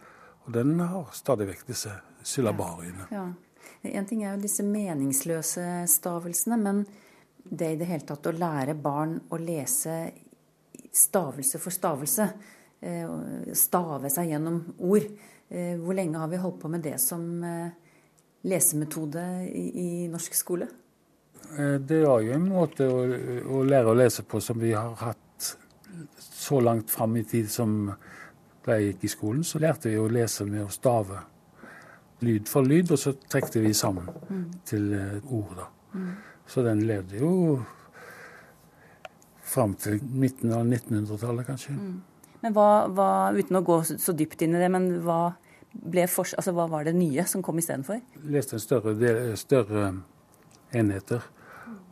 og 0.47 0.53
den 0.55 0.79
har 0.81 1.11
stadig 1.13 1.45
vekk 1.51 1.67
disse 1.69 1.93
syllabariene. 2.25 3.05
Ja. 3.13 3.27
En 3.83 4.07
ting 4.09 4.23
er 4.25 4.33
jo 4.33 4.43
disse 4.43 4.65
meningsløse 4.65 5.65
stavelsene, 5.91 6.57
men 6.57 6.85
det 7.45 7.73
i 7.75 7.79
det 7.81 7.89
hele 7.91 8.07
tatt 8.09 8.31
å 8.31 8.33
lære 8.33 8.75
barn 8.79 9.19
å 9.29 9.39
lese 9.43 9.97
stavelse 10.93 11.61
for 11.61 11.75
stavelse, 11.75 12.29
eh, 12.81 13.13
stave 13.59 14.11
seg 14.11 14.33
gjennom 14.33 14.63
ord. 14.79 15.09
Eh, 15.51 15.77
Hvor 15.77 15.95
lenge 15.95 16.19
har 16.19 16.29
vi 16.29 16.41
holdt 16.41 16.61
på 16.61 16.71
med 16.71 16.83
det 16.83 16.99
som 17.01 17.45
eh, 17.45 17.75
lesemetode 18.45 19.27
i, 19.53 20.09
norsk 20.09 20.35
skole? 20.35 20.69
Det 21.53 21.99
var 22.07 22.23
jo 22.25 22.33
en 22.33 22.49
måte 22.49 22.87
å, 22.89 23.03
å 23.53 23.63
lære 23.67 23.91
å 23.91 23.99
lese 23.99 24.23
på 24.25 24.41
som 24.41 24.57
vi 24.59 24.73
har 24.73 24.95
hatt 24.97 25.22
så 26.19 26.61
langt 26.61 26.91
fram 26.91 27.17
i 27.17 27.25
tid 27.25 27.51
som 27.51 27.93
da 28.63 28.79
jeg 28.79 28.93
gikk 28.93 29.05
i 29.05 29.11
skolen, 29.11 29.45
så 29.45 29.59
lærte 29.63 29.91
vi 29.91 29.99
å 29.99 30.09
lese 30.11 30.47
med 30.47 30.65
å 30.65 30.71
stave. 30.73 31.19
Lyd 32.23 32.47
for 32.51 32.67
lyd, 32.67 32.93
og 32.95 33.01
så 33.03 33.15
trekte 33.19 33.63
vi 33.63 33.73
sammen 33.75 34.07
til 34.69 34.93
eh, 34.95 35.33
ord. 35.35 35.57
da. 35.59 35.67
Så 36.47 36.63
den 36.63 36.85
levde 36.87 37.19
jo 37.19 37.33
fram 39.53 39.75
til 39.75 39.99
midten 40.07 40.53
av 40.55 40.63
1900-tallet, 40.65 41.47
kanskje. 41.49 41.75
Men 42.43 42.55
hva, 42.57 42.87
hva, 42.91 43.09
uten 43.37 43.59
å 43.59 43.65
gå 43.67 43.81
så 43.91 44.15
dypt 44.17 44.43
inn 44.43 44.57
i 44.57 44.63
det, 44.63 44.71
men 44.73 44.89
hva, 45.05 45.35
fors 46.11 46.33
altså, 46.39 46.55
hva 46.57 46.69
var 46.71 46.87
det 46.87 46.95
nye 46.97 47.27
som 47.29 47.43
kom 47.45 47.61
istedenfor? 47.61 48.01
leste 48.31 48.57
en 48.59 48.63
større, 48.63 48.95
del, 48.99 49.37
større 49.41 49.91
enheter. 50.73 51.27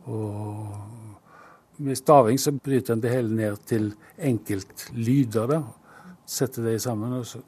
Og 0.09 1.00
med 1.81 1.97
staving 1.99 2.39
så 2.39 2.53
bryter 2.55 2.95
en 2.95 3.03
det 3.03 3.13
hele 3.13 3.33
ned 3.35 3.61
til 3.69 3.91
enkeltlyder. 4.17 5.47
da. 5.47 5.61
Setter 6.25 6.69
det 6.69 6.81
sammen, 6.81 7.13
og 7.19 7.25
så 7.27 7.41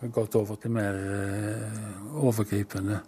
har 0.00 0.12
gått 0.14 0.36
over 0.38 0.58
til 0.60 0.72
mer 0.74 0.96
eh, 0.98 2.22
overgripende 2.22 3.00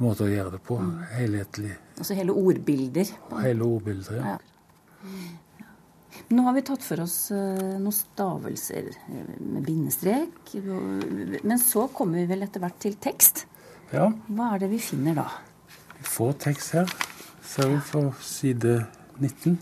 måte 0.00 0.26
å 0.26 0.30
gjøre 0.30 0.54
det 0.56 0.62
på. 0.64 0.78
Helhetlig. 1.14 1.74
Altså 1.98 2.16
hele 2.18 2.34
ordbilder. 2.36 3.12
Hele 3.44 3.68
ordbilder. 3.68 4.20
Ja. 4.20 4.34
Ja. 5.04 5.36
Nå 6.30 6.44
har 6.46 6.54
vi 6.54 6.62
tatt 6.66 6.84
for 6.84 7.02
oss 7.02 7.16
eh, 7.34 7.60
noen 7.80 7.94
stavelser 7.94 8.90
eh, 8.92 9.30
med 9.40 9.64
bindestrek. 9.66 10.54
Men 11.42 11.58
så 11.62 11.86
kommer 11.94 12.20
vi 12.20 12.28
vel 12.30 12.46
etter 12.46 12.62
hvert 12.62 12.78
til 12.82 12.98
tekst. 13.02 13.46
ja. 13.94 14.10
Hva 14.28 14.54
er 14.54 14.64
det 14.64 14.70
vi 14.74 14.80
finner 14.82 15.16
da? 15.22 15.26
Vi 15.98 16.06
får 16.08 16.36
tekst 16.46 16.76
her. 16.78 16.92
Ser 17.44 17.72
vi 17.72 17.80
på 17.90 18.04
side 18.24 18.76
19. 19.18 19.58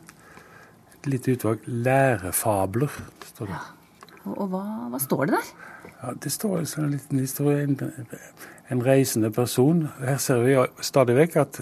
Lite 1.09 1.33
utvalg 1.37 1.65
lærefabler, 1.67 2.93
står 3.33 3.47
det. 3.51 3.59
Og, 4.25 4.35
og 4.35 4.49
hva, 4.53 4.63
hva 4.93 5.01
står 5.01 5.25
det 5.31 5.39
der? 5.39 5.53
Ja, 6.03 6.13
Det 6.25 6.33
står 6.33 6.59
altså 6.59 6.81
en 6.85 6.91
liten 6.95 7.19
historie. 7.19 7.63
En, 7.65 7.79
en 8.71 8.83
reisende 8.87 9.31
person. 9.33 9.87
Her 10.01 10.17
ser 10.21 10.43
vi 10.45 10.57
stadig 10.85 11.17
vekk 11.17 11.37
at 11.41 11.61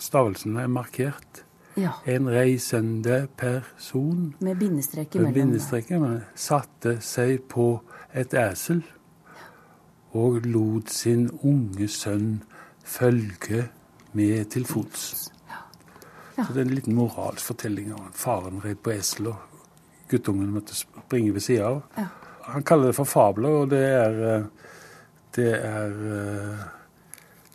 stavelsen 0.00 0.56
er 0.62 0.70
markert. 0.70 1.42
Ja, 1.76 1.90
En 2.06 2.28
reisende 2.30 3.26
person 3.36 4.34
Med 4.40 4.56
bindestrek 4.56 5.14
med 5.14 5.36
imellom. 5.36 6.00
men 6.00 6.20
satte 6.38 7.00
seg 7.02 7.40
på 7.50 7.80
et 8.14 8.34
esel 8.38 8.84
og 10.14 10.46
lot 10.46 10.90
sin 10.94 11.26
unge 11.42 11.88
sønn 11.88 12.42
følge 12.84 13.64
med 14.12 14.44
til 14.54 14.64
fots. 14.64 15.32
Så 16.36 16.52
det 16.52 16.60
er 16.64 16.66
en 16.68 16.74
liten 16.74 16.96
moralsk 16.98 17.46
fortelling 17.52 17.92
om 17.94 18.10
faren 18.12 18.60
red 18.64 18.80
på 18.82 18.90
esel, 18.94 19.28
og 19.30 19.36
guttungen 20.10 20.50
måtte 20.54 20.74
springe 20.74 21.32
ved 21.36 21.44
sida 21.46 21.68
av. 21.70 21.82
Ja. 21.96 22.06
Han 22.50 22.62
kaller 22.66 22.90
det 22.90 22.96
for 22.98 23.08
fabler, 23.08 23.60
og 23.62 23.70
det 23.70 23.82
er, 23.86 24.18
eh, 24.34 24.72
det 25.38 25.52
er 25.54 25.94
eh, 26.18 26.64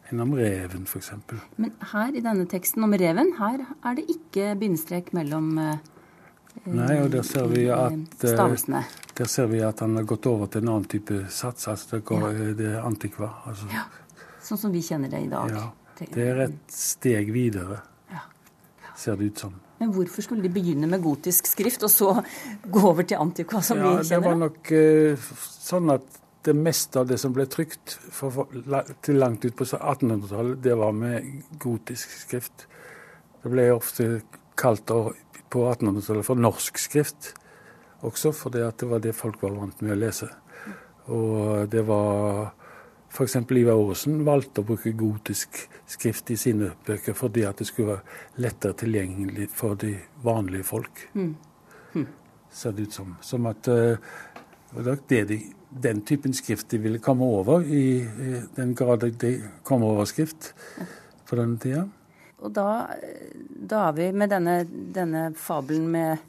en 0.10 0.24
om 0.24 0.32
reven, 0.34 0.88
f.eks. 0.90 1.12
Men 1.58 1.74
her 1.92 2.16
i 2.16 2.24
denne 2.26 2.48
teksten 2.50 2.84
om 2.88 2.96
reven, 2.98 3.36
her 3.38 3.62
er 3.86 4.00
det 4.00 4.08
ikke 4.10 4.56
bindestrek 4.60 5.14
mellom 5.14 5.52
eh, 5.62 5.78
Nei, 6.66 6.96
og 7.00 7.12
der 7.14 7.22
ser 7.24 7.46
vi 7.48 7.68
at 7.72 8.18
stavelsene. 8.20 8.82
Der 9.16 9.30
ser 9.32 9.46
vi 9.48 9.62
at 9.64 9.80
han 9.80 9.94
har 9.96 10.04
gått 10.10 10.26
over 10.28 10.50
til 10.52 10.66
en 10.66 10.72
annen 10.74 10.88
type 10.92 11.22
sats. 11.32 11.68
altså 11.72 11.96
Det, 11.96 12.04
går, 12.10 12.26
det 12.58 12.72
er 12.74 12.82
antikva. 12.84 13.30
Altså, 13.48 13.70
Ja. 13.72 13.86
Sånn 14.44 14.58
som 14.58 14.72
vi 14.74 14.82
kjenner 14.82 15.12
det 15.12 15.22
i 15.24 15.30
dag. 15.30 15.52
ja, 15.54 15.68
det 16.00 16.26
er 16.26 16.42
et 16.48 16.74
steg 16.74 17.32
videre, 17.36 17.78
Ja. 17.78 17.86
Ser 19.00 19.20
det 19.20 19.32
ut 19.32 19.44
som. 19.46 19.58
Men 19.80 19.94
hvorfor 19.96 20.26
skulle 20.26 20.44
de 20.44 20.52
begynne 20.52 20.90
med 20.92 21.04
gotisk 21.04 21.48
skrift, 21.48 21.84
og 21.88 21.92
så 21.94 22.14
gå 22.68 22.82
over 22.84 23.08
til 23.08 23.22
antikva, 23.22 23.62
som 23.64 23.80
Ja, 23.80 23.94
vi 24.00 24.10
det 24.10 24.20
var 24.26 24.36
nok 24.40 24.72
eh, 24.76 25.30
sånn 25.40 25.94
at 25.96 26.20
det 26.48 26.56
meste 26.56 27.02
av 27.02 27.08
det 27.08 27.18
som 27.20 27.34
ble 27.36 27.46
trykt 27.52 27.98
for, 28.00 28.32
for, 28.32 28.60
la, 28.72 28.84
til 29.04 29.20
langt 29.20 29.46
ut 29.46 29.56
på 29.56 29.68
1800-tallet, 29.68 30.60
det 30.64 30.76
var 30.80 30.96
med 30.96 31.26
gotisk 31.60 32.12
skrift. 32.22 32.68
Det 33.44 33.52
ble 33.52 33.70
ofte 33.76 34.22
kalt 34.60 34.88
på 34.88 35.66
1800-tallet 35.68 36.28
for 36.28 36.40
norsk 36.40 36.80
skrift 36.80 37.34
også, 38.08 38.32
fordi 38.32 38.64
det 38.80 38.88
var 38.88 39.04
det 39.04 39.16
folk 39.16 39.42
var 39.44 39.58
vant 39.58 39.82
med 39.84 39.96
å 39.96 40.00
lese. 40.00 40.30
Og 41.12 41.68
det 41.72 41.84
var 41.88 42.52
F.eks. 43.10 43.36
Ivar 43.36 43.80
Aasen 43.80 44.24
valgte 44.26 44.62
å 44.62 44.68
bruke 44.70 44.94
gotisk 44.98 45.58
skrift 45.90 46.30
i 46.32 46.38
sine 46.38 46.72
bøker 46.86 47.18
fordi 47.18 47.46
at 47.48 47.62
det 47.62 47.68
skulle 47.70 47.96
være 47.96 48.44
lettere 48.46 48.78
tilgjengelig 48.84 49.50
for 49.54 49.80
de 49.82 49.96
vanlige 50.24 50.68
folk. 50.68 51.06
Ser 52.50 52.76
det 52.78 52.90
ut 52.90 52.94
som. 52.94 53.16
Som 53.22 53.50
at 53.50 53.68
eh, 53.70 53.98
det 55.10 55.24
de, 55.30 55.40
den 55.70 56.02
typen 56.06 56.34
skrift 56.34 56.70
de 56.70 56.80
ville 56.82 57.02
komme 57.02 57.26
over, 57.26 57.66
i, 57.66 58.02
i 58.02 58.42
den 58.56 58.76
grad 58.78 59.06
de 59.22 59.36
kom 59.64 59.84
over 59.84 60.06
skrift 60.10 60.54
på 61.30 61.38
denne 61.38 61.58
tida. 61.62 61.88
Og 62.40 62.54
da, 62.56 62.88
da 63.70 63.90
er 63.90 63.96
vi 63.98 64.12
med 64.16 64.32
denne, 64.32 64.62
denne 64.96 65.28
fabelen 65.36 65.90
med, 65.92 66.26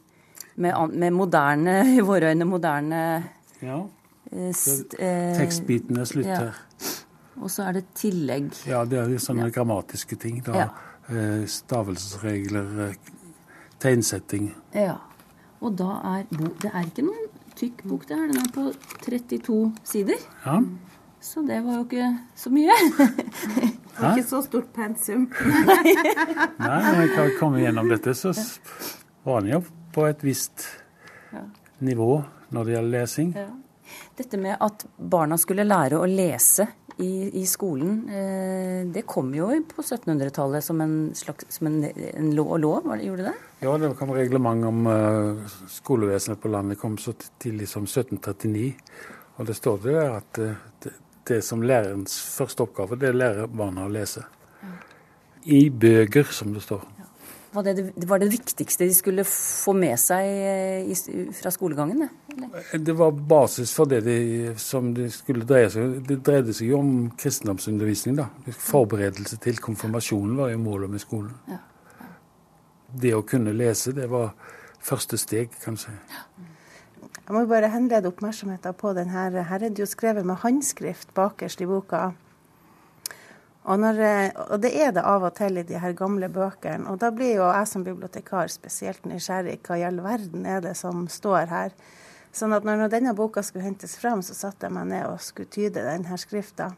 med, 0.56 0.96
med 0.96 1.14
moderne, 1.14 1.76
i 1.96 2.00
våre 2.04 2.32
øyne 2.32 2.48
moderne 2.48 3.02
Ja. 3.60 3.82
Eh, 4.32 4.50
st, 4.54 4.94
eh, 4.98 5.36
Tekstbiten 5.38 6.00
er 6.00 6.08
slutt 6.08 6.26
ja. 6.26 6.38
her. 6.38 6.60
Og 7.40 7.50
så 7.50 7.68
er 7.68 7.78
det 7.78 7.84
tillegg. 7.96 8.50
Ja, 8.68 8.84
det 8.84 8.98
er 9.00 9.14
sånne 9.22 9.48
grammatiske 9.54 10.18
ting. 10.20 10.42
da. 10.44 10.56
Ja. 10.56 10.68
Eh, 11.10 11.46
stavelsesregler, 11.46 12.88
eh, 12.88 12.94
tegnsetting. 13.80 14.54
Ja. 14.74 14.98
Og 15.60 15.76
da 15.76 16.00
er 16.16 16.24
Det 16.30 16.70
er 16.72 16.84
ikke 16.84 17.02
noen 17.02 17.26
tykk 17.56 17.84
bok, 17.84 18.08
det 18.08 18.16
her. 18.16 18.26
Den 18.26 18.36
er 18.36 18.52
på 18.54 18.72
32 19.04 19.72
sider. 19.84 20.20
Ja. 20.46 20.60
Så 21.20 21.42
det 21.46 21.64
var 21.64 21.74
jo 21.74 21.84
ikke 21.84 22.18
så 22.36 22.50
mye. 22.50 22.72
Det 23.90 24.06
var 24.06 24.16
ikke 24.16 24.28
så 24.28 24.38
stort 24.42 24.68
pensum. 24.72 25.26
Nei, 25.44 26.78
når 26.80 27.00
jeg 27.00 27.10
kan 27.14 27.32
komme 27.36 27.58
gjennom 27.60 27.90
dette, 27.90 28.14
så 28.16 28.32
var 29.24 29.42
han 29.42 29.50
jo 29.50 29.58
på 29.92 30.06
et 30.08 30.22
visst 30.24 30.64
nivå 31.84 32.22
når 32.50 32.64
det 32.64 32.74
gjelder 32.74 32.94
lesing. 32.94 33.34
Dette 34.18 34.38
med 34.40 34.56
at 34.60 34.84
barna 34.96 35.38
skulle 35.40 35.66
lære 35.66 35.98
å 35.98 36.08
lese 36.08 36.66
i, 37.00 37.40
i 37.40 37.44
skolen, 37.48 38.02
eh, 38.12 38.80
det 38.92 39.06
kom 39.08 39.30
jo 39.34 39.48
på 39.70 39.82
1700-tallet 39.82 40.64
som 40.64 40.80
en 40.84 40.96
slags 41.16 41.46
som 41.56 41.70
en, 41.70 41.78
en 41.88 42.32
lov, 42.36 42.58
lov, 42.60 42.82
var 42.84 43.00
det, 43.00 43.06
gjorde 43.08 43.30
det? 43.30 43.36
Ja, 43.64 43.76
det 43.80 43.94
kom 43.96 44.12
reglement 44.12 44.68
om 44.68 44.90
eh, 44.90 45.56
skolevesenet 45.80 46.42
på 46.42 46.52
landet 46.52 46.80
kom 46.80 46.98
så 47.00 47.14
tidlig 47.40 47.70
som 47.72 47.88
1739. 47.88 48.74
Og 49.40 49.48
det 49.48 49.56
står 49.56 49.80
det 49.84 49.96
der 49.96 50.14
at 50.18 50.42
eh, 50.44 50.68
det, 50.84 50.94
det 51.30 51.40
som 51.46 51.64
lærerens 51.64 52.18
første 52.36 52.66
oppgave, 52.66 53.00
det 53.00 53.08
er 53.08 53.16
å 53.16 53.22
lære 53.22 53.50
barna 53.52 53.88
å 53.88 53.92
lese. 53.92 54.26
I 55.48 55.70
bøker, 55.72 56.28
som 56.36 56.52
det 56.52 56.60
står. 56.66 56.82
Var 57.50 57.64
det, 57.66 57.74
det 57.96 58.06
var 58.06 58.20
det 58.20 58.28
viktigste 58.30 58.86
de 58.86 58.94
skulle 58.94 59.24
få 59.26 59.72
med 59.74 59.96
seg 59.98 60.26
eh, 60.28 60.90
i, 60.92 61.24
fra 61.34 61.50
skolegangen? 61.54 62.04
Det? 62.04 62.10
Det 62.72 62.92
var 62.92 63.10
basis 63.12 63.72
for 63.74 63.90
det 63.90 64.00
de, 64.04 64.18
som 64.58 64.92
det 64.94 65.10
skulle 65.14 65.46
dreie 65.48 65.70
seg 65.72 65.84
om. 65.84 65.96
Det 66.06 66.20
dreide 66.26 66.54
seg 66.56 66.70
jo 66.70 66.78
om 66.80 66.92
kristendomsundervisning. 67.18 68.16
da. 68.20 68.28
Forberedelse 68.54 69.40
til 69.42 69.58
konfirmasjonen 69.62 70.36
var 70.38 70.52
jo 70.52 70.62
målet 70.62 70.90
med 70.90 71.02
skolen. 71.02 71.34
Ja. 71.50 71.60
Det 72.90 73.12
å 73.14 73.22
kunne 73.26 73.54
lese, 73.54 73.94
det 73.94 74.08
var 74.10 74.32
første 74.82 75.18
steg, 75.20 75.52
kanskje. 75.62 75.94
Jeg 77.30 77.36
må 77.36 77.44
bare 77.46 77.70
henlede 77.70 78.10
oppmerksomheten 78.10 78.74
på 78.74 78.90
den 78.96 79.12
her. 79.12 79.36
Her 79.46 79.62
er 79.62 79.70
det 79.70 79.84
jo 79.84 79.86
skrevet 79.86 80.26
med 80.26 80.40
håndskrift 80.42 81.14
bakerst 81.14 81.62
i 81.62 81.68
boka. 81.70 82.10
Og, 83.70 83.76
når, 83.78 84.00
og, 84.48 84.56
det 84.62 84.72
er 84.82 84.94
det 84.96 85.04
av 85.06 85.26
og 85.28 85.34
til 85.36 85.60
i 85.60 85.66
de 85.68 85.78
her 85.78 85.92
gamle 85.94 86.30
bøkene. 86.32 86.88
Og 86.90 86.98
da 86.98 87.12
blir 87.14 87.36
jo 87.36 87.46
jeg 87.46 87.68
som 87.70 87.84
bibliotekar 87.86 88.50
spesielt 88.50 89.04
nysgjerrig. 89.06 89.60
Hva 89.66 89.78
i 89.78 89.84
all 89.86 90.00
verden 90.02 90.48
er 90.48 90.62
det 90.64 90.74
som 90.80 91.04
står 91.12 91.52
her? 91.52 91.76
Sånn 92.32 92.54
at 92.54 92.66
når 92.66 92.86
denne 92.92 93.14
boka 93.18 93.42
skulle 93.42 93.66
hentes 93.66 93.96
fram, 93.98 94.22
så 94.22 94.36
satte 94.38 94.68
jeg 94.68 94.74
meg 94.76 94.86
ned 94.92 95.08
og 95.08 95.18
skulle 95.24 95.50
tyde 95.50 95.82
denne 95.82 96.18
skrifta. 96.20 96.70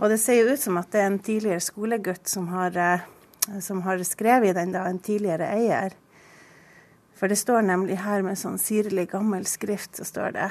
Og 0.00 0.12
det 0.12 0.20
ser 0.20 0.40
jo 0.40 0.52
ut 0.52 0.60
som 0.60 0.78
at 0.80 0.90
det 0.92 1.00
er 1.00 1.08
en 1.10 1.18
tidligere 1.20 1.64
skolegutt 1.64 2.28
som 2.28 2.48
har, 2.52 2.76
eh, 2.76 3.60
som 3.60 3.82
har 3.82 4.00
skrevet 4.04 4.56
den, 4.56 4.72
da, 4.72 4.86
en 4.86 4.98
tidligere 4.98 5.48
eier. 5.56 5.96
For 7.16 7.28
det 7.28 7.36
står 7.36 7.66
nemlig 7.68 7.98
her 8.00 8.22
med 8.24 8.38
sånn 8.40 8.56
sirlig 8.60 9.10
gammel 9.10 9.44
skrift, 9.48 9.96
så 9.96 10.06
står 10.08 10.36
det 10.36 10.50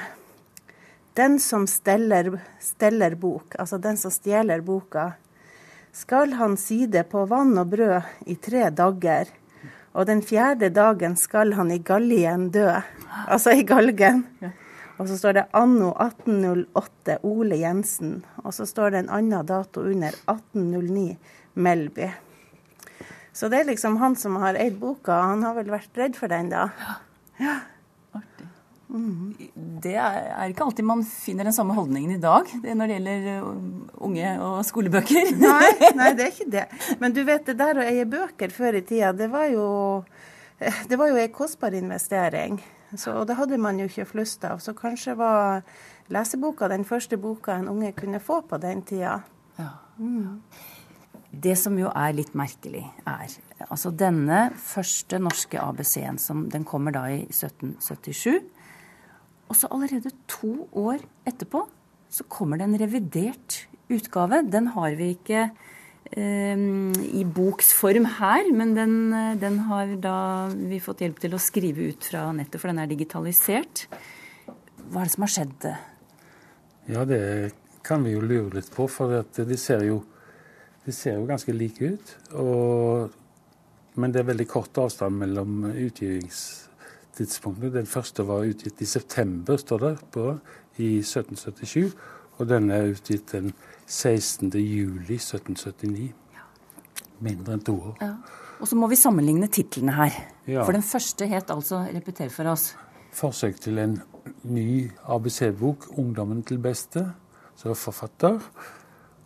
Den 1.18 1.40
som 1.42 1.66
steller, 1.66 2.40
steller 2.60 3.16
bok, 3.18 3.56
altså 3.58 3.78
den 3.78 3.96
som 3.98 4.10
stjeler 4.14 4.60
boka, 4.62 5.14
skal 5.92 6.36
han 6.38 6.54
side 6.56 7.02
på 7.10 7.24
vann 7.26 7.58
og 7.58 7.72
brød 7.72 8.30
i 8.30 8.36
tre 8.36 8.70
dager. 8.70 9.26
Og 9.92 10.06
den 10.06 10.22
fjerde 10.22 10.70
dagen 10.70 11.16
skal 11.18 11.56
han 11.58 11.72
i 11.74 11.80
galgen 11.82 12.50
dø. 12.54 12.78
Altså 13.26 13.54
i 13.56 13.64
galgen. 13.66 14.24
Og 15.00 15.08
så 15.08 15.16
står 15.16 15.36
det 15.38 15.46
anno 15.56 15.94
1808 15.96 17.20
Ole 17.26 17.60
Jensen. 17.62 18.18
Og 18.44 18.52
så 18.54 18.66
står 18.68 18.92
det 18.92 19.04
en 19.04 19.14
annen 19.20 19.46
dato 19.48 19.84
under 19.86 20.12
1809 20.28 21.16
Melby. 21.54 22.10
Så 23.32 23.48
det 23.48 23.62
er 23.62 23.70
liksom 23.70 23.96
han 24.00 24.16
som 24.18 24.36
har 24.42 24.58
eid 24.60 24.76
boka. 24.80 25.22
Han 25.32 25.44
har 25.46 25.56
vel 25.56 25.70
vært 25.72 25.96
redd 25.96 26.18
for 26.18 26.28
den, 26.28 26.50
da. 26.52 26.68
Ja. 27.40 27.60
Artig. 28.16 28.48
Mm. 28.90 29.30
Det 29.80 29.94
er 29.94 30.50
ikke 30.50 30.66
alltid 30.66 30.84
man 30.84 31.04
finner 31.06 31.46
den 31.46 31.54
samme 31.54 31.76
holdningen 31.76 32.16
i 32.16 32.20
dag 32.20 32.48
når 32.64 32.90
det 32.90 32.96
gjelder 32.96 33.28
uh, 33.38 33.52
unge 34.02 34.32
og 34.42 34.58
skolebøker. 34.66 35.30
nei, 35.46 35.70
nei, 35.96 36.10
det 36.18 36.26
er 36.26 36.34
ikke 36.34 36.50
det. 36.56 36.66
Men 37.00 37.14
du 37.16 37.22
vet, 37.24 37.46
det 37.46 37.56
der 37.60 37.80
å 37.80 37.86
eie 37.86 38.08
bøker 38.10 38.52
før 38.52 38.80
i 38.80 38.84
tida, 38.84 39.14
det 39.16 39.30
var 39.32 39.46
jo 39.52 39.64
eh, 40.58 40.82
det 40.90 40.98
var 41.00 41.12
jo 41.12 41.22
en 41.22 41.32
kostbar 41.32 41.76
investering. 41.78 42.58
Så, 42.96 43.14
og 43.14 43.28
det 43.28 43.36
hadde 43.38 43.58
man 43.60 43.78
jo 43.78 43.86
ikke 43.86 44.08
flust 44.08 44.44
av. 44.48 44.58
Så 44.62 44.74
kanskje 44.74 45.14
var 45.18 45.62
leseboka 46.10 46.68
den 46.70 46.84
første 46.88 47.18
boka 47.20 47.54
en 47.54 47.70
unge 47.70 47.92
kunne 47.96 48.20
få 48.22 48.40
på 48.48 48.58
den 48.62 48.82
tida. 48.86 49.20
Ja. 49.58 49.70
Mm. 49.98 50.40
Det 51.30 51.54
som 51.58 51.76
jo 51.78 51.90
er 51.94 52.14
litt 52.16 52.32
merkelig, 52.34 52.82
er 53.06 53.34
altså 53.68 53.92
denne 53.94 54.48
første 54.58 55.20
norske 55.22 55.60
ABC-en, 55.62 56.18
som 56.18 56.48
den 56.50 56.64
kommer 56.66 56.94
da 56.96 57.04
i 57.12 57.20
1777. 57.28 58.40
Og 59.50 59.58
så 59.58 59.70
allerede 59.70 60.10
to 60.30 60.66
år 60.74 60.98
etterpå 61.26 61.62
så 62.10 62.26
kommer 62.26 62.58
det 62.58 62.66
en 62.66 62.80
revidert 62.82 63.60
utgave. 63.90 64.42
Den 64.50 64.72
har 64.74 64.96
vi 64.98 65.12
ikke 65.14 65.50
i 66.10 67.22
boksform 67.22 68.08
her, 68.18 68.48
men 68.50 68.72
den, 68.74 68.94
den, 69.38 69.60
har 69.68 69.92
da 70.02 70.16
vi 70.50 70.80
fått 70.82 71.04
hjelp 71.04 71.20
til 71.22 71.36
å 71.36 71.42
skrive 71.42 71.92
ut 71.92 72.08
fra 72.10 72.24
nettet, 72.34 72.58
for 72.58 72.72
den 72.72 72.82
er 72.82 72.90
digitalisert. 72.90 73.84
Hva 74.90 75.04
er 75.04 75.06
det 75.06 75.14
som 75.14 75.26
har 75.26 75.34
skjedd? 75.36 75.68
Ja, 76.90 77.04
det 77.06 77.20
kan 77.86 78.02
vi 78.02 78.16
jo 78.16 78.24
lure 78.24 78.58
litt 78.58 78.72
på, 78.74 78.88
for 78.90 79.22
det 79.30 79.60
ser 79.62 79.86
jo 79.86 80.00
de 80.84 80.92
ser 80.96 81.18
jo 81.18 81.26
ganske 81.28 81.52
like 81.54 81.92
ut. 81.92 82.14
Og, 82.40 83.10
men 84.00 84.12
det 84.12 84.22
er 84.22 84.30
veldig 84.30 84.48
kort 84.50 84.78
avstand 84.80 85.18
mellom 85.20 85.66
utgivingstidspunktene. 85.70 87.72
Den 87.74 87.90
første 87.90 88.24
var 88.26 88.48
utgitt 88.48 88.80
i 88.80 88.88
september, 88.88 89.60
står 89.60 89.84
det 89.84 89.94
på, 90.14 90.30
i 90.80 90.98
1777. 91.02 91.90
Og 92.40 92.48
denne 92.48 92.76
er 92.76 92.94
utgitt 92.94 93.34
den 93.34 93.52
16. 93.86 94.48
juli 94.56 95.18
1779. 95.20 96.12
Mindre 97.20 97.56
enn 97.56 97.64
to 97.64 97.74
år. 97.76 97.96
Ja. 98.00 98.14
Og 98.60 98.68
så 98.68 98.76
må 98.76 98.88
vi 98.88 98.96
sammenligne 98.96 99.48
titlene 99.52 99.92
her. 99.96 100.14
Ja. 100.48 100.64
For 100.64 100.72
den 100.76 100.84
første 100.84 101.28
het 101.28 101.52
altså 101.52 101.82
Repeter 101.92 102.32
for 102.32 102.48
oss. 102.52 102.70
Forsøk 103.12 103.60
til 103.60 103.80
en 103.82 103.98
ny 104.42 104.90
ABC-bok, 105.08 105.90
'Ungdommen 105.90 106.42
til 106.42 106.58
beste', 106.58 107.04
som 107.56 107.70
er 107.70 107.74
forfatter. 107.74 108.40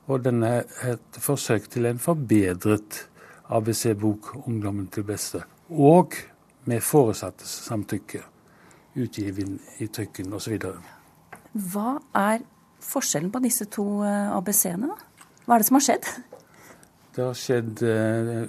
Og 0.06 0.24
denne 0.24 0.64
het 0.82 1.18
forsøk 1.18 1.70
til 1.70 1.86
en 1.86 1.98
forbedret 1.98 3.08
ABC-bok 3.50 4.34
'Ungdommen 4.46 4.88
til 4.90 5.02
beste'. 5.02 5.44
Og 5.70 6.12
med 6.64 6.80
foresattes 6.80 7.48
samtykke. 7.48 8.22
Utgiven 8.96 9.60
i 9.78 9.86
trykken 9.86 10.32
osv. 10.32 10.58
Hva 11.52 11.98
er 12.14 12.38
forskjellen 12.84 13.32
på 13.34 13.42
disse 13.44 13.66
to 13.72 13.86
eh, 14.06 14.30
ABC-ene, 14.34 14.90
da? 14.90 15.26
Hva 15.44 15.56
er 15.56 15.62
det 15.62 15.68
som 15.68 15.78
har 15.78 15.84
skjedd? 15.84 16.08
Det 17.14 17.22
har 17.22 17.38
skjedd 17.38 17.82
eh, 17.88 18.44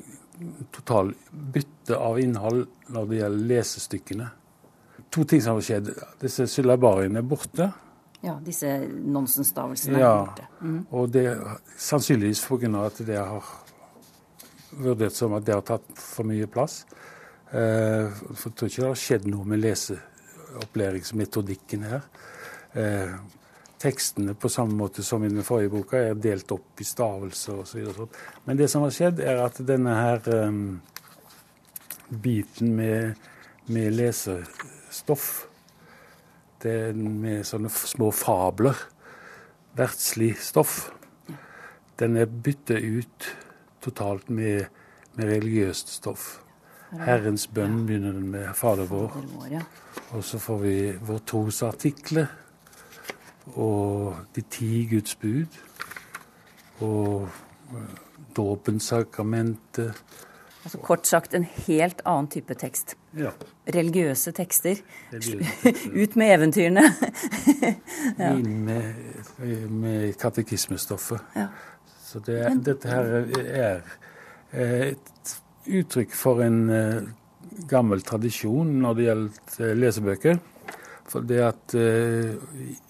total 0.75 1.13
bytte 1.31 1.99
av 1.99 2.19
innhold 2.19 2.65
når 2.93 3.09
det 3.09 3.21
gjelder 3.21 3.49
lesestykkene. 3.51 4.29
To 5.15 5.23
ting 5.27 5.41
som 5.43 5.59
har 5.59 5.65
skjedd. 5.65 5.91
Disse 6.21 6.47
syllabariene 6.51 7.21
er 7.21 7.27
borte. 7.27 7.69
Ja, 8.25 8.39
disse 8.43 8.71
nonsensstavelsene 8.87 9.99
ja, 10.01 10.11
er 10.11 10.25
borte. 10.25 10.47
Mm. 10.61 10.81
Og 10.97 11.03
det 11.13 11.27
sannsynligvis 11.77 12.41
pga. 12.47 12.85
at 12.87 12.97
det 13.05 13.19
har 13.19 13.43
vurdert 14.75 15.15
som 15.15 15.33
at 15.37 15.45
det 15.45 15.53
har 15.55 15.61
tatt 15.65 15.99
for 15.99 16.23
mye 16.27 16.47
plass. 16.51 16.85
Eh, 17.51 18.09
for 18.33 18.49
jeg 18.49 18.55
tror 18.57 18.67
ikke 18.69 18.81
det 18.81 18.89
har 18.89 19.03
skjedd 19.03 19.25
noe 19.31 19.45
med 19.47 19.59
leseopplæringsmetodikken 19.63 21.81
her. 21.85 22.01
Eh, 22.73 23.13
tekstene 23.85 24.33
på 24.37 24.49
samme 24.49 24.75
måte 24.79 25.05
som 25.05 25.23
i 25.23 25.29
den 25.31 25.45
forrige 25.45 25.73
boka 25.77 26.01
er 26.09 26.19
delt 26.19 26.51
opp 26.55 26.81
i 26.81 26.87
stavelser 26.87 27.61
osv. 27.61 28.05
Men 28.45 28.59
det 28.59 28.69
som 28.71 28.85
har 28.85 28.93
skjedd, 28.93 29.21
er 29.21 29.43
at 29.45 29.61
denne 29.65 29.93
her 29.95 30.29
um, 30.49 30.79
biten 32.09 32.73
med, 32.75 33.27
med 33.69 33.93
lesestoff 33.93 35.45
det 36.65 36.95
med 36.97 37.45
sånne 37.45 37.69
små 37.69 38.11
fabler. 38.15 38.77
Verdslig 39.77 40.33
stoff. 40.41 40.89
Den 41.99 42.17
er 42.19 42.31
byttet 42.31 42.81
ut 42.81 43.29
totalt 43.83 44.31
med, 44.33 44.65
med 45.15 45.29
religiøst 45.29 45.93
stoff. 45.99 46.39
Herrens 46.95 47.47
bønn 47.51 47.83
begynner 47.85 48.15
den 48.15 48.31
med 48.33 48.53
Fader 48.57 48.87
vår. 48.89 49.17
Og 50.15 50.23
så 50.25 50.39
får 50.39 50.59
vi 50.63 50.75
vår 51.05 51.21
trosartikler 51.27 52.31
og 53.53 54.15
de 54.35 54.41
ti 54.41 54.85
Guds 54.89 55.15
bud. 55.15 55.59
Og 56.83 57.29
dåpensakramentet. 58.35 60.03
Altså 60.65 60.77
Kort 60.81 61.07
sagt 61.07 61.35
en 61.37 61.45
helt 61.67 62.01
annen 62.05 62.27
type 62.33 62.53
tekst. 62.57 62.95
Ja. 63.17 63.31
Religiøse 63.69 64.31
tekster. 64.35 64.81
Ut 66.01 66.15
med 66.15 66.33
eventyrene. 66.33 66.83
ja. 68.21 68.31
Inn 68.33 68.65
med, 68.65 68.97
med 69.69 70.17
katekismestoffet. 70.19 71.21
Ja. 71.35 71.47
Så 72.05 72.19
det, 72.25 72.41
Men, 72.49 72.63
dette 72.65 72.89
her 72.89 73.13
er 73.45 73.85
et 74.55 75.37
uttrykk 75.65 76.13
for 76.15 76.41
en 76.45 77.13
gammel 77.69 78.01
tradisjon 78.05 78.75
når 78.81 78.97
det 78.97 79.07
gjelder 79.07 79.79
lesebøker. 79.79 80.41
For 81.05 81.21
det 81.21 81.37
at 81.45 81.75
uh, 81.77 82.33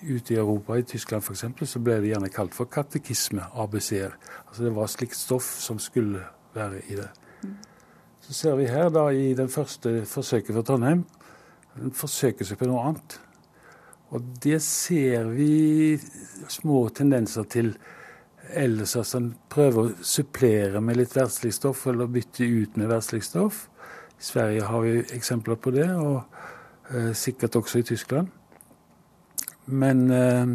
Ute 0.08 0.34
i 0.34 0.40
Europa, 0.40 0.78
i 0.80 0.88
Tyskland 0.88 1.24
f.eks., 1.24 1.46
så 1.68 1.82
ble 1.84 2.00
det 2.00 2.14
gjerne 2.14 2.32
kalt 2.32 2.56
for 2.56 2.72
katekisme, 2.72 3.44
ABC-er. 3.54 4.16
Altså 4.48 4.64
Det 4.64 4.74
var 4.76 4.92
slikt 4.92 5.20
stoff 5.20 5.50
som 5.60 5.82
skulle 5.84 6.24
være 6.56 6.80
i 6.88 6.96
det. 7.02 7.10
Så 8.26 8.34
ser 8.34 8.56
vi 8.58 8.72
her 8.72 8.90
da 8.90 9.10
i 9.14 9.34
den 9.38 9.52
første 9.52 10.02
forsøket 10.10 10.56
for 10.56 10.66
Trondheim 10.66 11.04
den 11.76 11.92
forsøker 11.96 12.48
seg 12.48 12.60
på 12.60 12.70
noe 12.70 12.84
annet. 12.88 13.18
Og 14.16 14.24
det 14.44 14.62
ser 14.64 15.28
vi 15.34 15.98
små 16.52 16.86
tendenser 16.96 17.48
til 17.52 17.74
ellers. 18.56 18.96
Altså 18.96 19.20
en 19.20 19.32
prøver 19.52 19.82
å 19.82 20.06
supplere 20.06 20.82
med 20.82 21.02
litt 21.02 21.16
verdslig 21.18 21.52
stoff, 21.58 21.86
eller 21.92 22.12
bytte 22.12 22.48
ut 22.48 22.78
med 22.80 22.92
verdslig 22.92 23.24
stoff. 23.28 23.66
I 24.16 24.24
Sverige 24.24 24.70
har 24.70 24.86
vi 24.86 25.02
eksempler 25.18 25.60
på 25.60 25.74
det, 25.76 25.90
og 25.92 26.24
sikkert 27.14 27.56
også 27.56 27.80
i 27.80 27.84
Tyskland. 27.84 28.28
Men 29.66 30.12
eh, 30.12 30.48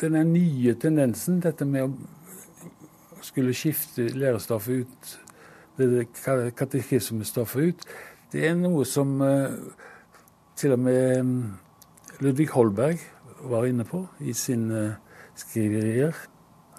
denne 0.00 0.24
nye 0.28 0.74
tendensen, 0.80 1.40
dette 1.40 1.64
med 1.64 1.88
å 1.88 3.24
skulle 3.24 3.54
skifte 3.56 4.10
lærestoffet 4.16 4.84
ut 4.84 5.18
det 5.80 6.06
katekismestoffet 6.58 7.70
ut, 7.70 7.84
det 8.32 8.42
er 8.50 8.56
noe 8.58 8.84
som 8.84 9.14
uh, 9.24 9.48
til 10.58 10.74
og 10.74 10.82
med 10.84 11.30
Ludvig 12.20 12.50
Holberg 12.52 13.00
var 13.48 13.64
inne 13.64 13.86
på 13.88 14.02
i 14.20 14.34
sine 14.36 14.98
skriverier. 15.40 16.12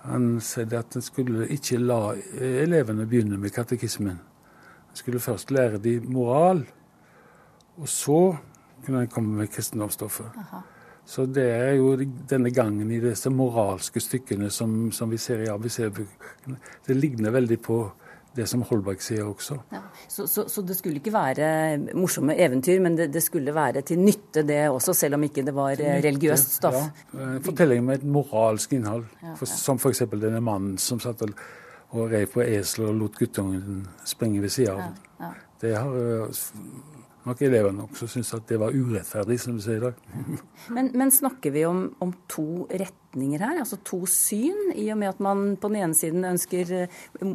Han 0.05 0.35
sa 0.45 0.67
at 0.77 0.95
en 0.97 1.01
skulle 1.01 1.47
ikke 1.49 1.79
la 1.81 2.13
eh, 2.13 2.61
elevene 2.61 3.07
begynne 3.09 3.39
med 3.41 3.53
katekismen. 3.55 4.21
En 4.21 4.99
skulle 4.99 5.23
først 5.23 5.49
lære 5.49 5.81
dem 5.81 6.05
moral, 6.13 6.61
og 7.81 7.89
så 7.89 8.21
kunne 8.85 9.05
en 9.05 9.11
komme 9.11 9.41
med 9.41 9.51
kristendomsstoffet. 9.53 10.43
Så 11.05 11.25
det 11.25 11.47
er 11.49 11.73
jo 11.79 11.95
denne 12.29 12.51
gangen 12.53 12.91
i 12.93 12.99
disse 13.03 13.31
moralske 13.33 13.99
stykkene 14.03 14.51
som, 14.53 14.91
som 14.95 15.09
vi 15.11 15.19
ser 15.19 15.41
i 15.43 15.49
ABC-bøkene. 15.51 16.59
Det 16.85 16.95
ligner 16.97 17.33
veldig 17.33 17.57
på 17.65 17.81
det 18.35 18.45
som 18.47 18.61
Holberg 18.63 19.01
sier 19.03 19.25
også. 19.27 19.57
Ja. 19.73 19.81
Så, 20.07 20.25
så, 20.29 20.45
så, 20.49 20.63
det 20.63 20.77
skulle 20.77 21.01
ikke 21.01 21.11
være 21.13 21.47
morsomme 21.99 22.37
eventyr, 22.39 22.79
men 22.83 22.95
det, 22.95 23.09
det, 23.11 23.23
skulle 23.25 23.51
være 23.55 23.83
til 23.87 23.99
nytte 23.99 24.45
det 24.47 24.61
også, 24.69 24.95
selv 24.95 25.17
om 25.17 25.25
ikke 25.27 25.43
det 25.47 25.55
var 25.55 25.75
religiøst 25.75 26.55
stoff? 26.61 26.79
Ja. 27.11 27.19
Eh, 27.19 27.41
Fortellinger 27.43 27.87
med 27.89 27.99
et 27.99 28.07
moralsk 28.07 28.77
innhold, 28.77 29.09
ja, 29.19 29.33
ja. 29.35 29.49
som 29.51 29.81
f.eks. 29.81 30.05
denne 30.13 30.39
mannen 30.43 30.79
som 30.79 31.01
satt 31.03 31.25
og, 31.27 31.35
og 31.91 32.07
rei 32.13 32.23
på 32.29 32.43
esel 32.45 32.87
og 32.87 33.01
lot 33.01 33.19
guttungen 33.19 33.83
springe 34.07 34.43
ved 34.45 34.55
sida 34.55 34.77
av. 34.77 35.03
Ja, 35.19 35.33
det 35.61 35.75
har 35.75 36.31
eh, 37.21 37.27
nok 37.29 37.41
elevene 37.45 37.85
også 37.87 38.07
syntes 38.09 38.33
at 38.37 38.47
det 38.49 38.59
var 38.61 38.75
urettferdig, 38.75 39.37
som 39.41 39.57
du 39.57 39.63
sier 39.63 39.79
i 39.79 39.83
dag. 39.85 39.99
Men, 40.75 40.91
men 40.95 41.11
snakker 41.11 41.51
vi 41.51 41.63
om, 41.65 41.83
om, 41.99 42.11
to 42.31 42.67
retninger 42.69 43.41
her, 43.41 43.57
altså 43.63 43.79
to 43.83 44.03
syn, 44.09 44.71
i 44.77 44.85
og 44.93 44.99
med 45.01 45.09
at 45.09 45.19
man 45.23 45.55
på 45.59 45.71
den 45.71 45.81
ene 45.81 45.97
siden 45.97 46.23
ønsker 46.27 46.69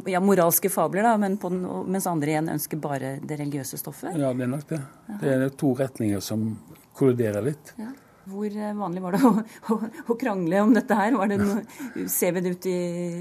ja, 0.09 0.21
moralske 0.23 0.71
fabler, 0.73 1.05
da, 1.05 1.17
men 1.21 1.35
den, 1.41 1.59
mens 1.91 2.07
andre 2.09 2.33
igjen 2.33 2.49
ønsker 2.55 2.79
bare 2.81 3.17
det 3.21 3.37
religiøse 3.41 3.77
stoffet? 3.77 4.15
Ja, 4.17 4.31
det 4.33 4.47
er 4.47 4.51
nok 4.55 4.65
det. 4.71 4.81
Det 5.21 5.35
er 5.35 5.47
to 5.59 5.73
retninger 5.77 6.23
som 6.23 6.49
kolliderer 6.97 7.45
litt. 7.45 7.75
Ja. 7.77 7.91
Hvor 8.27 8.47
eh, 8.51 8.73
vanlig 8.75 9.03
var 9.03 9.15
det 9.15 9.23
å, 9.23 9.31
å, 9.71 9.77
å, 10.11 10.15
krangle 10.19 10.63
om 10.65 10.73
dette 10.75 10.95
her? 10.99 11.15
Det 11.31 11.37
noe, 11.39 11.61
ser 12.11 12.33
vi 12.35 12.43
det 12.43 12.55
ut 12.57 12.67
i, 12.67 12.79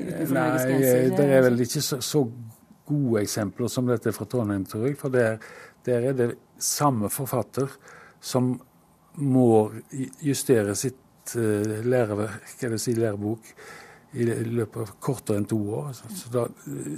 utenfor 0.08 0.34
Norges 0.34 0.64
grenser? 0.66 1.02
Nei, 1.04 1.12
det 1.20 1.26
er 1.36 1.44
vel 1.46 1.62
ikke 1.66 1.82
så, 1.84 2.00
så 2.02 2.22
gode 2.86 3.22
eksempler 3.22 3.70
som 3.70 3.86
dette 3.90 4.14
fra 4.14 4.26
Trondheim, 4.30 4.64
tror 4.66 4.88
jeg. 4.88 4.96
For 4.98 5.14
der, 5.14 5.38
der 5.86 6.10
er 6.10 6.18
det 6.18 6.28
samme 6.58 7.10
forfatter 7.12 7.72
som 8.20 8.54
må 9.16 9.48
justere 10.20 10.74
sitt 10.76 11.34
uh, 11.36 11.82
læreverk, 11.84 12.56
eller 12.66 12.80
si 12.80 12.94
lærebok, 12.96 13.52
i 14.16 14.24
løpet 14.24 14.78
av 14.80 14.92
kortere 15.02 15.40
enn 15.40 15.48
to 15.50 15.58
år. 15.76 15.90
Så, 15.96 16.08
så 16.16 16.30
da 16.32 16.44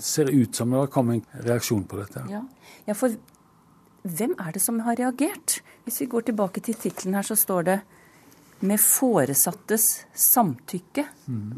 ser 0.05 0.29
det 0.29 0.37
ut 0.39 0.55
som 0.55 0.71
det 0.71 0.83
har 0.85 0.91
kommet 0.93 1.25
en 1.25 1.47
reaksjon 1.49 1.83
på 1.89 1.99
dette. 1.99 2.23
Ja. 2.31 2.45
ja, 2.87 2.95
for 2.95 3.17
hvem 4.07 4.37
er 4.39 4.55
det 4.55 4.63
som 4.63 4.79
har 4.87 4.99
reagert? 5.01 5.59
Hvis 5.85 6.03
vi 6.05 6.11
går 6.13 6.29
tilbake 6.29 6.63
til 6.65 6.77
tittelen 6.79 7.17
her, 7.19 7.27
så 7.27 7.35
står 7.39 7.67
det 7.67 7.79
med 8.61 8.81
foresattes 8.81 9.87
samtykke. 10.15 11.05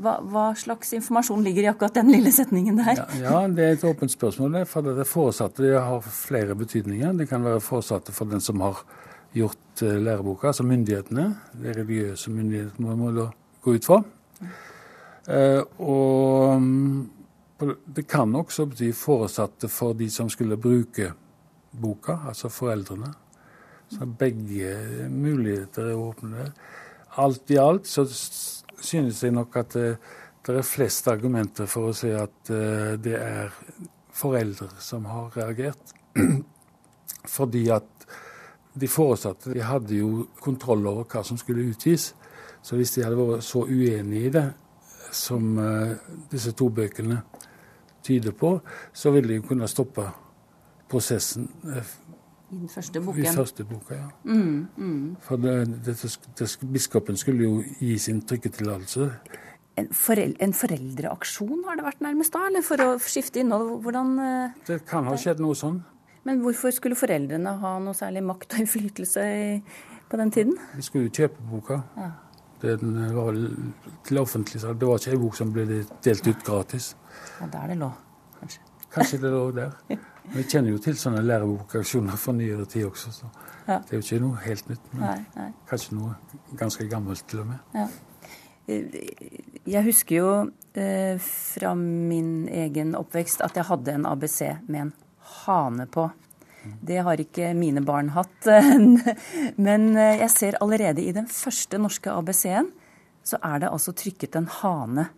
Hva, 0.03 0.19
hva, 0.21 0.47
slags 0.59 0.93
informasjon 0.97 1.45
ligger 1.45 1.65
i 1.65 1.71
akkurat 1.71 2.01
den 2.01 2.11
lille 2.13 2.33
setningen 2.35 2.81
der? 2.81 3.01
Ja, 3.01 3.07
ja 3.25 3.43
det 3.49 3.67
er 3.67 3.77
et 3.79 3.87
åpent 3.89 4.13
spørsmål. 4.13 4.59
For 4.69 4.85
det 4.85 5.07
foresatte 5.09 5.65
det 5.65 5.77
har 5.79 6.03
flere 6.05 6.57
betydninger. 6.59 7.15
Det 7.23 7.29
kan 7.31 7.45
være 7.47 7.63
foresatte 7.65 8.13
for 8.13 8.31
den 8.31 8.43
som 8.45 8.61
har 8.65 8.83
gjort 9.33 9.85
uh, 9.85 9.95
læreboka, 9.97 10.51
altså 10.51 10.67
myndighetene. 10.67 11.29
Det 11.63 11.77
religiøse 11.79 12.33
myndighetene 12.35 12.99
må 12.99 13.13
da 13.17 13.31
gå 13.63 13.77
ut 13.79 13.89
fra. 13.89 14.03
Uh, 15.31 15.63
og 15.79 16.57
um, 16.57 17.11
det 17.87 18.07
kan 18.09 18.35
også 18.35 18.67
bety 18.71 18.91
foresatte 18.97 19.69
for 19.69 19.97
de 19.97 20.09
som 20.11 20.31
skulle 20.33 20.59
bruke 20.61 21.13
boka, 21.71 22.19
altså 22.29 22.49
foreldrene. 22.49 23.13
Så 23.91 24.07
begge 24.07 25.09
muligheter 25.11 25.91
er 25.91 25.99
åpne 25.99 26.51
alt 27.19 27.51
i 27.51 27.59
alt 27.59 27.87
så 27.87 28.05
synes 28.81 29.23
jeg 29.23 29.35
nok 29.35 29.57
at 29.57 29.75
det, 29.75 29.89
eh, 29.91 30.17
det 30.47 30.57
er 30.57 30.65
flest 30.65 31.09
argumenter 31.09 31.67
for 31.69 31.91
å 31.91 31.95
si 31.95 32.09
at 32.17 32.49
uh, 32.49 32.97
det 32.97 33.13
er 33.13 33.53
foreldre 34.17 34.71
som 34.81 35.05
har 35.05 35.29
reagert. 35.37 35.93
Fordi 37.37 37.67
at 37.71 38.07
de 38.73 38.89
foresatte 38.89 39.53
de 39.53 39.61
hadde 39.61 39.99
jo 39.99 40.25
kontroll 40.41 40.89
over 40.89 41.05
hva 41.05 41.23
som 41.29 41.39
skulle 41.39 41.69
utgis. 41.69 42.15
Så 42.65 42.81
hvis 42.81 42.95
de 42.97 43.05
hadde 43.05 43.21
vært 43.21 43.45
så 43.45 43.67
uenige 43.69 44.31
i 44.31 44.33
det 44.33 44.47
som 45.13 45.53
uh, 45.61 45.93
disse 46.33 46.57
to 46.57 46.71
bøkene 46.73 47.21
tyder 48.03 48.33
på, 48.33 48.57
så 48.97 49.13
ville 49.13 49.35
de 49.35 49.45
kunne 49.45 49.69
stoppe 49.69 50.09
prosessen 50.91 51.51
i 52.51 52.59
den 52.59 52.69
første 52.69 53.01
boken. 53.01 53.25
I 53.25 53.35
første 53.35 53.65
boka, 53.65 53.95
ja. 53.95 54.09
Mm, 54.25 54.67
mm. 54.77 55.17
For 55.23 55.37
det, 55.41 55.55
det, 55.87 55.95
det, 56.39 56.49
biskopen 56.73 57.17
skulle 57.17 57.47
jo 57.47 57.63
gi 57.79 57.99
sin 57.99 58.23
trykketillatelse. 58.27 59.07
En, 59.79 59.89
forel, 59.95 60.35
en, 60.43 60.53
foreldreaksjon 60.57 61.63
har 61.69 61.79
det 61.79 61.87
vært 61.87 62.03
nærmest 62.05 62.35
da, 62.35 62.43
eller 62.51 62.65
for 62.67 62.83
å 62.85 62.89
skifte 63.01 63.41
innhold? 63.41 63.77
Hvordan 63.85 64.17
uh, 64.19 64.59
Det 64.67 64.81
kan 64.89 65.07
ha 65.09 65.15
skjedd 65.21 65.43
noe 65.43 65.57
sånn. 65.57 65.79
Men 66.27 66.43
hvorfor 66.45 66.75
skulle 66.75 66.99
foreldrene 66.99 67.55
ha 67.63 67.77
noe 67.81 67.97
særlig 67.97 68.25
makt 68.27 68.59
og 68.59 68.65
innflytelse 68.65 69.23
på 70.11 70.21
den 70.21 70.35
tiden? 70.35 70.59
De 70.75 70.85
skulle 70.85 71.07
jo 71.07 71.15
kjøpe 71.23 71.47
boka. 71.53 71.81
Ja. 71.97 72.11
Den 72.61 72.99
var 73.17 73.39
til 74.05 74.19
offentlig 74.21 74.61
salg. 74.61 74.81
Det 74.81 74.89
var 74.89 75.01
ikke 75.01 75.15
ei 75.15 75.21
bok 75.23 75.39
som 75.39 75.53
ble 75.55 75.65
delt 76.05 76.27
ut 76.27 76.43
gratis. 76.45 76.91
Ja, 77.41 77.47
Der 77.55 77.73
det 77.73 77.79
lå, 77.81 77.89
kanskje. 78.41 78.67
Kanskje 78.93 79.21
det 79.23 79.31
lå 79.33 79.45
der. 79.57 79.73
Vi 80.31 80.45
kjenner 80.47 80.75
jo 80.75 80.79
til 80.83 80.99
sånne 80.99 81.23
lærebokaksjoner 81.27 82.19
fra 82.21 82.35
nyere 82.37 82.67
tid 82.71 82.87
også, 82.87 83.13
så 83.15 83.31
ja. 83.67 83.81
det 83.81 83.91
er 83.91 83.99
jo 83.99 84.05
ikke 84.05 84.23
noe 84.23 84.45
helt 84.45 84.71
nytt. 84.71 84.87
Men 84.93 85.05
nei, 85.07 85.19
nei. 85.35 85.51
kanskje 85.71 85.99
noe 85.99 86.15
ganske 86.61 86.87
gammelt 86.91 87.27
til 87.31 87.43
og 87.43 87.51
med. 87.51 87.75
Ja. 87.75 87.89
Jeg 89.67 89.83
husker 89.89 90.15
jo 90.15 90.33
eh, 90.79 91.19
fra 91.19 91.75
min 91.75 92.47
egen 92.47 92.95
oppvekst 92.99 93.43
at 93.43 93.59
jeg 93.59 93.67
hadde 93.67 93.97
en 93.97 94.07
ABC 94.07 94.41
med 94.69 94.81
en 94.85 94.93
hane 95.43 95.87
på. 95.91 96.07
Det 96.63 97.01
har 97.03 97.21
ikke 97.21 97.55
mine 97.57 97.83
barn 97.83 98.13
hatt. 98.15 98.47
Men 99.67 99.89
eh, 99.97 100.21
jeg 100.23 100.31
ser 100.35 100.61
allerede 100.61 101.03
i 101.03 101.15
den 101.17 101.27
første 101.31 101.81
norske 101.81 102.13
ABC-en 102.13 102.71
så 103.27 103.41
er 103.45 103.63
det 103.63 103.73
altså 103.73 103.93
trykket 103.97 104.39
en 104.39 104.49
hane 104.61 105.09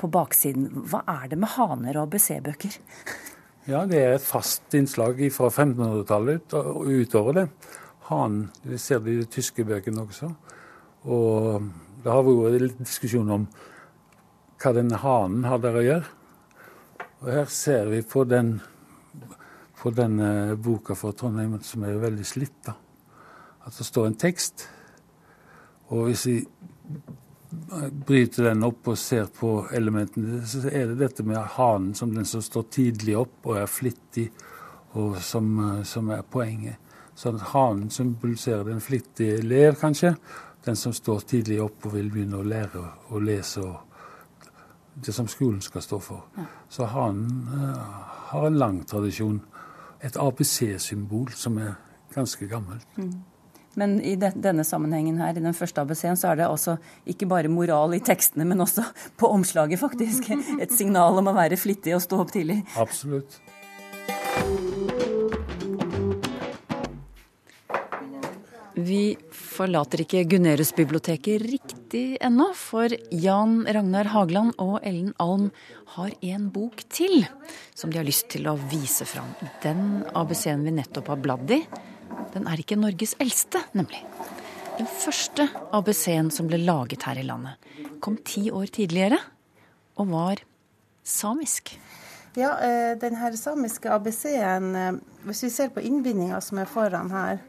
på 0.00 0.08
baksiden. 0.10 0.70
Hva 0.88 1.02
er 1.08 1.28
det 1.30 1.38
med 1.40 1.52
haner 1.56 1.98
og 1.98 2.08
ABC-bøker? 2.08 2.80
Ja, 3.68 3.82
det 3.84 3.98
er 4.00 4.14
et 4.16 4.24
fast 4.24 4.72
innslag 4.72 5.18
fra 5.34 5.50
1500-tallet 5.50 6.54
og 6.56 6.86
utover 6.88 7.36
det. 7.36 7.46
Han, 8.08 8.46
Vi 8.64 8.78
ser 8.78 9.02
det 9.04 9.12
i 9.12 9.18
de 9.20 9.26
tyske 9.28 9.64
bøkene 9.68 10.00
også. 10.00 10.30
Og 11.04 11.66
det 12.00 12.10
har 12.10 12.24
vært 12.24 12.56
litt 12.62 12.80
diskusjon 12.80 13.28
om 13.30 13.44
hva 14.60 14.72
denne 14.72 14.96
hanen 15.02 15.44
har 15.44 15.60
der 15.60 15.76
å 15.76 15.84
gjøre. 15.84 16.08
Og 17.20 17.28
her 17.36 17.52
ser 17.52 17.92
vi 17.92 18.00
på 18.00 18.24
den 18.24 18.60
på 19.80 19.92
denne 19.96 20.56
boka 20.60 20.96
fra 20.96 21.12
Trondheim, 21.16 21.54
som 21.64 21.84
er 21.84 22.00
veldig 22.00 22.24
slitt, 22.28 22.56
da. 22.66 22.74
at 23.64 23.76
det 23.76 23.86
står 23.86 24.10
en 24.10 24.18
tekst. 24.20 24.66
Og 25.88 26.10
hvis 26.10 26.26
vi 26.28 26.34
bryter 28.06 28.44
den 28.44 28.62
opp 28.62 28.88
og 28.92 28.98
ser 28.98 29.26
på 29.34 29.66
elementene, 29.74 30.42
så 30.46 30.62
er 30.68 30.92
det 30.92 31.00
dette 31.00 31.24
med 31.26 31.40
hanen 31.56 31.94
som 31.98 32.14
den 32.14 32.28
som 32.28 32.42
står 32.42 32.68
tidlig 32.70 33.16
opp 33.18 33.50
og 33.50 33.58
er 33.58 33.66
flittig, 33.70 34.28
og 34.98 35.18
som, 35.22 35.50
eh, 35.58 35.82
som 35.82 36.10
er 36.10 36.22
poenget. 36.22 36.76
Så 37.14 37.32
hanen 37.52 37.90
symboliserer 37.90 38.64
den 38.64 38.80
flittige 38.80 39.38
elev, 39.38 39.74
kanskje. 39.74 40.14
Den 40.64 40.76
som 40.76 40.92
står 40.92 41.20
tidlig 41.20 41.60
opp 41.62 41.86
og 41.86 41.94
vil 41.94 42.10
begynne 42.10 42.38
å 42.38 42.46
lære 42.46 42.84
å 43.10 43.20
lese 43.20 43.60
og 43.60 43.76
det 44.94 45.12
som 45.14 45.28
skolen 45.28 45.60
skal 45.60 45.82
stå 45.82 45.98
for. 46.00 46.24
Ja. 46.36 46.44
Så 46.68 46.84
hanen 46.84 47.48
uh, 47.48 47.76
har 48.32 48.46
en 48.46 48.58
lang 48.58 48.80
tradisjon. 48.86 49.40
Et 50.02 50.16
ABC-symbol 50.16 51.32
som 51.36 51.58
er 51.58 51.74
ganske 52.14 52.48
gammelt. 52.48 52.86
Mm. 52.96 53.22
Men 53.78 54.00
i 54.02 54.16
de, 54.18 54.32
denne 54.34 54.64
sammenhengen 54.66 55.20
her, 55.22 55.36
i 55.36 55.44
den 55.44 55.54
første 55.54 55.84
ABC-en, 55.84 56.18
så 56.18 56.32
er 56.32 56.40
det 56.40 56.48
altså 56.48 56.76
ikke 57.08 57.28
bare 57.30 57.52
moral 57.52 57.94
i 57.94 58.02
tekstene, 58.02 58.46
men 58.48 58.64
også 58.64 58.84
på 59.20 59.30
omslaget, 59.30 59.78
faktisk. 59.82 60.32
Et 60.62 60.74
signal 60.74 61.20
om 61.20 61.30
å 61.30 61.36
være 61.36 61.60
flittig 61.60 61.94
og 61.96 62.02
stå 62.04 62.24
opp 62.24 62.34
tidlig. 62.34 62.62
Absolutt. 62.80 63.38
Vi 68.80 69.16
forlater 69.34 70.04
ikke 70.04 70.22
Gunerius-biblioteket 70.30 71.42
riktig 71.42 72.04
ennå, 72.22 72.46
for 72.56 72.90
Jan 73.12 73.64
Ragnar 73.68 74.08
Hageland 74.14 74.54
og 74.62 74.78
Ellen 74.86 75.12
Alm 75.20 75.50
har 75.96 76.14
en 76.22 76.46
bok 76.54 76.84
til 76.88 77.26
som 77.74 77.90
de 77.90 78.00
har 78.00 78.06
lyst 78.08 78.30
til 78.32 78.48
å 78.48 78.56
vise 78.70 79.04
fram. 79.08 79.28
Den 79.64 80.04
ABC-en 80.16 80.64
vi 80.64 80.74
nettopp 80.78 81.10
har 81.12 81.20
bladd 81.20 81.52
i, 81.58 81.60
den 82.34 82.46
er 82.48 82.60
ikke 82.62 82.78
Norges 82.78 83.16
eldste, 83.22 83.62
nemlig. 83.76 84.02
Den 84.78 84.88
første 84.88 85.48
ABC-en 85.76 86.30
som 86.32 86.48
ble 86.48 86.60
laget 86.62 87.04
her 87.04 87.18
i 87.20 87.26
landet, 87.26 87.58
kom 88.00 88.16
ti 88.24 88.48
år 88.54 88.70
tidligere 88.72 89.18
og 90.00 90.08
var 90.12 90.40
samisk. 91.04 91.74
Ja, 92.38 92.54
eh, 92.62 92.98
den 92.98 93.16
her 93.16 93.34
samiske 93.36 93.90
ABC-en, 93.90 94.74
eh, 94.76 94.92
hvis 95.26 95.42
vi 95.44 95.50
ser 95.50 95.68
på 95.74 95.82
innbindinga 95.82 96.40
som 96.40 96.58
er 96.62 96.70
foran 96.70 97.10
her, 97.10 97.40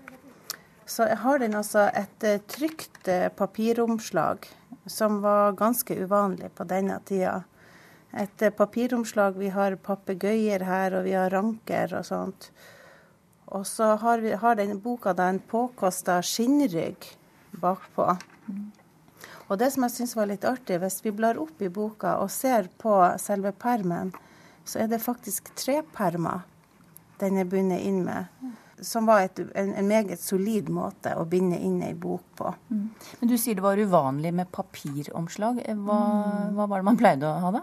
så 0.85 1.05
har 1.15 1.39
den 1.39 1.55
altså 1.55 1.85
et 1.93 2.23
eh, 2.23 2.41
trygt 2.49 3.07
papiromslag 3.37 4.47
som 4.89 5.21
var 5.21 5.53
ganske 5.53 5.95
uvanlig 5.95 6.49
på 6.57 6.65
denne 6.67 6.99
tida. 7.05 7.43
Et 8.17 8.43
papiromslag, 8.57 9.37
vi 9.37 9.49
har 9.53 9.75
papegøyer 9.75 10.65
her, 10.65 10.97
og 10.97 11.05
vi 11.05 11.13
har 11.15 11.29
ranker 11.29 11.93
og 11.95 12.05
sånt. 12.05 12.51
Og 13.51 13.65
så 13.67 13.95
har, 13.99 14.23
vi, 14.23 14.31
har 14.31 14.55
denne 14.55 14.79
boka 14.79 15.13
da 15.13 15.27
en 15.29 15.41
påkosta 15.43 16.21
skinnrygg 16.23 17.07
bakpå. 17.59 18.07
Og 19.51 19.59
det 19.59 19.73
som 19.73 19.83
jeg 19.83 19.95
syns 19.97 20.15
var 20.15 20.29
litt 20.29 20.47
artig, 20.47 20.77
hvis 20.79 21.01
vi 21.03 21.11
blar 21.15 21.39
opp 21.39 21.59
i 21.59 21.67
boka 21.71 22.15
og 22.23 22.31
ser 22.31 22.69
på 22.79 22.95
selve 23.19 23.51
permen, 23.51 24.13
så 24.63 24.83
er 24.83 24.91
det 24.91 25.01
faktisk 25.03 25.51
tre 25.59 25.81
permer 25.95 26.45
den 27.21 27.37
er 27.37 27.49
bundet 27.49 27.83
inn 27.85 28.01
med. 28.05 28.31
Som 28.81 29.05
var 29.05 29.27
et, 29.27 29.37
en, 29.53 29.75
en, 29.77 29.85
meget 29.85 30.23
solid 30.23 30.71
måte 30.73 31.11
å 31.13 31.27
binde 31.29 31.59
inn 31.61 31.83
ei 31.85 31.91
bok 31.93 32.23
på. 32.39 32.53
Mm. 32.71 32.87
Men 33.19 33.29
du 33.29 33.35
sier 33.37 33.59
det 33.59 33.65
var 33.65 33.77
uvanlig 33.77 34.31
med 34.33 34.49
papiromslag. 34.55 35.59
Hva, 35.67 35.99
mm. 35.99 36.55
hva 36.57 36.65
var 36.65 36.81
det 36.81 36.87
man 36.87 36.97
pleide 36.97 37.29
å 37.29 37.43
ha 37.43 37.51
da? 37.59 37.61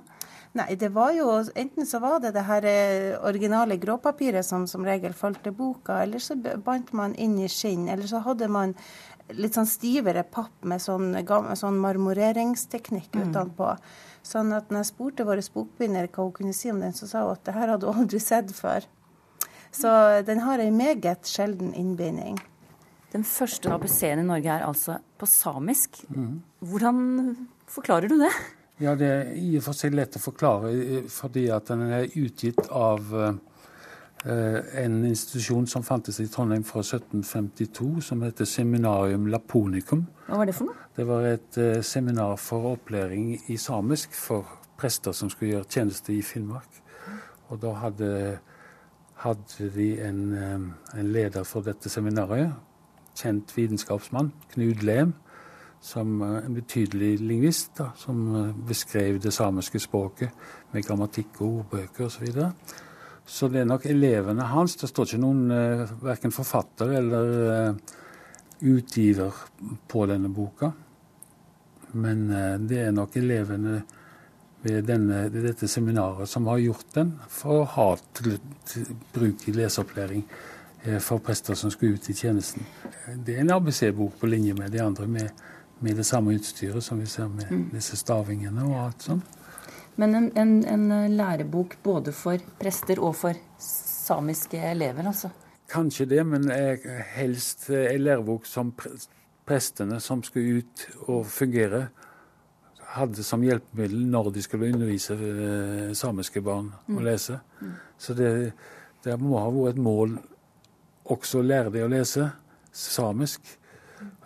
Nei, 0.56 0.72
det 0.80 0.88
var 0.94 1.12
jo 1.12 1.28
Enten 1.54 1.86
så 1.86 2.00
var 2.00 2.22
det 2.24 2.32
det 2.34 2.46
her 2.48 2.64
eh, 2.64 3.18
originale 3.28 3.76
gråpapiret 3.76 4.46
som 4.46 4.66
som 4.66 4.86
regel 4.86 5.12
falt 5.12 5.42
til 5.44 5.52
boka, 5.52 6.00
eller 6.02 6.22
så 6.22 6.36
bandt 6.36 6.92
man 6.96 7.14
inn 7.14 7.38
i 7.38 7.48
skinn, 7.52 7.88
eller 7.88 8.08
så 8.08 8.22
hadde 8.24 8.48
man 8.48 8.74
litt 9.36 9.58
sånn 9.58 9.68
stivere 9.68 10.24
papp 10.24 10.64
med 10.64 10.80
sånn, 10.80 11.12
sånn 11.58 11.80
marmoreringsteknikk 11.82 13.12
mm. 13.12 13.24
utenpå. 13.28 13.72
Sånn 14.24 14.54
at 14.56 14.70
når 14.72 14.82
jeg 14.82 14.90
spurte 14.92 15.26
vår 15.28 15.42
bokbinder 15.54 16.08
hva 16.08 16.24
hun 16.24 16.36
kunne 16.36 16.56
si 16.56 16.72
om 16.72 16.80
den, 16.80 16.96
så 16.96 17.08
sa 17.10 17.26
hun 17.26 17.36
at 17.36 17.44
det 17.44 17.56
her 17.56 17.74
hadde 17.74 17.88
hun 17.88 18.06
aldri 18.06 18.20
sett 18.22 18.54
før. 18.56 18.86
Så 19.74 19.90
den 20.24 20.40
har 20.46 20.62
ei 20.64 20.70
meget 20.72 21.28
sjelden 21.28 21.74
innbinding. 21.76 22.38
Den 23.12 23.24
første 23.24 23.72
ABC-en 23.72 24.20
i 24.20 24.26
Norge 24.26 24.52
er 24.52 24.64
altså 24.66 24.98
på 25.20 25.28
samisk. 25.28 26.00
Mm. 26.12 26.40
Hvordan 26.64 26.98
forklarer 27.68 28.08
du 28.08 28.18
det? 28.20 28.32
Ja, 28.80 28.94
Det 28.94 29.06
er 29.10 29.30
i 29.34 29.56
og 29.58 29.64
for 29.66 29.74
seg 29.74 29.94
lett 29.98 30.14
å 30.14 30.22
forklare, 30.22 30.70
eh, 30.70 31.06
fordi 31.10 31.48
at 31.50 31.66
den 31.66 31.80
er 31.90 32.04
utgitt 32.14 32.60
av 32.70 33.10
uh, 33.10 33.32
en 34.24 35.00
institusjon 35.04 35.66
som 35.66 35.82
fantes 35.82 36.20
i 36.22 36.28
Trondheim 36.30 36.62
fra 36.66 36.84
1752, 36.84 37.88
som 38.06 38.22
heter 38.22 38.46
Seminarium 38.46 39.26
Laponicum. 39.32 40.06
Hva 40.28 40.38
var 40.38 40.46
det 40.46 40.54
for 40.54 40.70
noe? 40.70 40.86
Det 40.94 41.08
var 41.10 41.26
et 41.26 41.58
uh, 41.58 41.80
seminar 41.82 42.36
for 42.38 42.70
opplæring 42.76 43.34
i 43.50 43.58
samisk 43.58 44.14
for 44.14 44.46
prester 44.78 45.12
som 45.16 45.30
skulle 45.30 45.56
gjøre 45.56 45.70
tjeneste 45.74 46.14
i 46.14 46.22
Finnmark. 46.22 46.82
Og 47.50 47.58
da 47.64 47.74
hadde, 47.82 48.38
hadde 49.24 49.72
de 49.74 49.88
en, 50.06 50.22
en 50.38 51.14
leder 51.16 51.42
for 51.48 51.66
dette 51.66 51.90
seminaret, 51.90 52.52
kjent 53.18 53.50
vitenskapsmann, 53.56 54.30
Knud 54.52 54.86
Lem 54.86 55.16
som 55.80 56.22
eh, 56.22 56.44
en 56.44 56.54
betydelig 56.54 57.20
lingvist, 57.20 57.72
da, 57.76 57.90
som 57.96 58.34
eh, 58.34 58.56
beskrev 58.68 59.20
det 59.20 59.32
samiske 59.34 59.80
språket 59.80 60.30
med 60.72 60.86
grammatikk 60.86 61.40
og 61.40 61.62
ordbøker 61.62 62.06
osv. 62.06 62.18
Så, 62.18 62.24
videre. 62.24 62.50
så 63.26 63.48
det 63.52 63.62
er 63.62 63.70
nok 63.70 63.86
elevene 63.86 64.50
hans. 64.52 64.76
Det 64.76 64.90
står 64.90 65.12
ikke 65.12 65.22
noen 65.22 65.54
eh, 65.54 65.94
verken 66.02 66.34
forfatter 66.34 66.92
eller 67.00 67.78
utgiver 68.58 69.34
på 69.86 70.04
denne 70.10 70.30
boka. 70.34 70.72
Men 71.98 72.26
det 72.68 72.80
er 72.82 72.90
nok 72.92 73.14
elevene 73.16 73.78
ved, 74.60 74.82
denne, 74.84 75.20
dette 75.30 75.68
seminaret 75.70 76.28
som 76.28 76.48
har 76.50 76.58
gjort 76.60 76.90
den 76.96 77.12
for 77.32 77.62
å 77.62 77.68
ha 77.76 77.86
til, 78.18 78.34
til 78.68 78.90
bruk 79.14 79.46
i 79.48 79.54
leseopplæring 79.54 80.24
for 81.00 81.22
prester 81.24 81.56
som 81.58 81.70
skal 81.72 81.94
ut 81.94 82.10
i 82.10 82.16
tjenesten. 82.18 82.66
Det 83.24 83.36
er 83.36 83.44
en 83.44 83.54
ABC-bok 83.54 84.18
på 84.20 84.28
linje 84.28 84.58
med 84.58 84.74
de 84.74 84.82
andre. 84.82 85.06
med 85.06 85.30
med 85.84 85.96
det 85.96 86.06
samme 86.06 86.34
utstyret 86.34 86.84
som 86.84 87.00
vi 87.00 87.06
ser 87.06 87.28
med 87.28 87.50
mm. 87.50 87.66
disse 87.72 87.96
stavingene 87.96 88.64
og 88.66 88.78
alt 88.86 89.04
sånt. 89.10 89.36
Men 89.98 90.14
en, 90.14 90.30
en, 90.38 90.54
en, 90.64 90.90
eh, 90.94 91.10
lærebok 91.10 91.76
både 91.82 92.12
for 92.14 92.38
prester 92.60 93.00
og 93.02 93.16
for 93.18 93.38
samiske 93.58 94.60
elever, 94.70 95.06
altså? 95.10 95.30
Kanskje 95.68 96.06
det, 96.08 96.22
men 96.26 96.46
helst 97.16 97.66
eh, 97.70 97.90
en 97.94 98.04
lærebok 98.04 98.46
som 98.46 98.72
prestene 99.48 99.98
som 100.00 100.22
skulle 100.22 100.62
ut 100.62 100.84
og 101.08 101.26
fungere, 101.26 101.88
hadde 102.94 103.24
som 103.26 103.42
hjelpemiddel 103.44 104.06
når 104.08 104.30
de 104.32 104.42
skulle 104.42 104.70
undervise 104.72 105.14
eh, 105.18 105.92
samiske 105.98 106.40
barn 106.44 106.70
å 106.86 106.98
mm. 106.98 107.04
lese. 107.04 107.38
Mm. 107.60 107.74
Så 108.00 108.16
det, 108.16 108.30
det 109.04 109.18
må 109.20 109.36
ha 109.42 109.50
vært 109.52 109.76
et 109.76 109.82
mål 109.82 110.16
også 111.08 111.42
å 111.42 111.46
lære 111.46 111.72
dem 111.74 111.88
å 111.88 111.92
lese 111.92 112.30
samisk. 112.72 113.42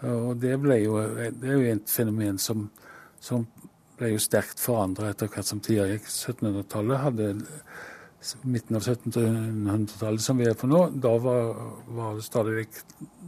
Og 0.09 0.37
det, 0.43 0.57
jo, 0.83 0.99
det 1.39 1.49
er 1.49 1.57
jo 1.57 1.75
et 1.75 1.93
fenomen 1.93 2.39
som, 2.43 2.67
som 3.23 3.47
ble 3.99 4.15
jo 4.15 4.23
sterkt 4.23 4.61
forandra 4.61 5.13
etter 5.13 5.31
hvert 5.31 5.49
som 5.49 5.63
tida 5.63 5.87
gikk. 5.91 6.09
1700-tallet 6.11 7.03
hadde 7.05 7.33
Midten 8.47 8.77
av 8.79 8.85
1700-tallet 8.87 10.23
som 10.23 10.39
vi 10.39 10.47
er 10.47 10.55
på 10.55 10.69
nå, 10.71 10.85
da 11.03 11.17
var, 11.19 11.57
var 11.91 12.13
det 12.15 12.23
stadig 12.23 12.53
vekk 12.61 12.77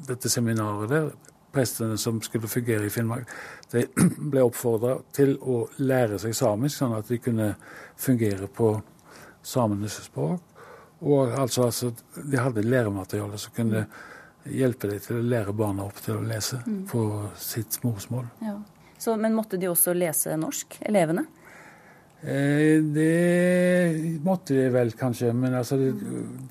dette 0.06 0.30
seminaret 0.30 0.92
der. 0.92 1.08
Prestene 1.54 1.96
som 1.98 2.20
skulle 2.22 2.50
fungere 2.50 2.86
i 2.86 2.92
Finnmark, 2.94 3.30
de 3.72 3.84
ble 4.30 4.44
oppfordra 4.46 4.96
til 5.14 5.34
å 5.42 5.64
lære 5.82 6.20
seg 6.22 6.34
samisk, 6.38 6.78
sånn 6.78 6.94
at 6.94 7.10
de 7.10 7.18
kunne 7.22 7.48
fungere 7.98 8.46
på 8.46 8.70
samenes 9.42 9.98
språk. 10.06 10.42
Og 11.02 11.34
altså, 11.42 11.66
altså 11.68 11.90
de 12.14 12.38
hadde 12.38 12.66
læremateriale 12.66 13.38
som 13.38 13.54
kunne 13.56 13.84
hjelpe 14.50 14.90
dem 14.90 15.00
til 15.00 15.18
å 15.20 15.24
lære 15.24 15.54
barna 15.56 15.86
opp 15.86 16.00
til 16.04 16.18
å 16.18 16.24
lese 16.24 16.60
mm. 16.66 16.82
på 16.90 17.04
sitt 17.40 17.78
morsmål. 17.84 18.26
Ja. 18.44 18.58
Så, 18.98 19.16
men 19.20 19.34
måtte 19.36 19.58
de 19.60 19.68
også 19.68 19.94
lese 19.96 20.36
norsk, 20.40 20.78
elevene? 20.88 21.26
Eh, 22.24 22.80
det 22.94 24.20
måtte 24.24 24.56
de 24.56 24.68
vel 24.72 24.94
kanskje, 24.96 25.32
men 25.36 25.54
altså, 25.58 25.76
det, 25.76 25.90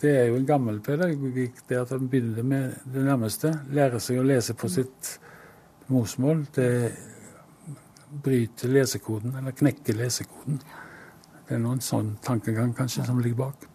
det, 0.01 0.12
er 0.12 0.27
jo 0.29 0.38
en 0.38 0.45
gammel 0.45 0.77
pedagogikk 0.86 1.63
det 1.69 1.79
at 1.79 1.95
de 1.95 2.10
begynner 2.10 2.45
med 2.45 2.75
det 2.93 3.06
nærmeste. 3.08 3.56
Lære 3.73 4.01
seg 4.03 4.21
å 4.21 4.27
lese 4.27 4.53
på 4.53 4.69
sitt 4.69 5.15
morsmål. 5.89 6.45
Det 6.53 6.69
bryter 8.23 8.69
lesekoden, 8.69 9.34
eller 9.39 9.58
knekker 9.58 9.97
lesekoden. 9.97 10.62
Det 11.47 11.58
er 11.58 11.63
noen 11.63 11.82
sånn 11.82 12.19
tankegang 12.23 12.75
kanskje 12.77 13.08
som 13.08 13.21
ligger 13.23 13.47
bak. 13.47 13.69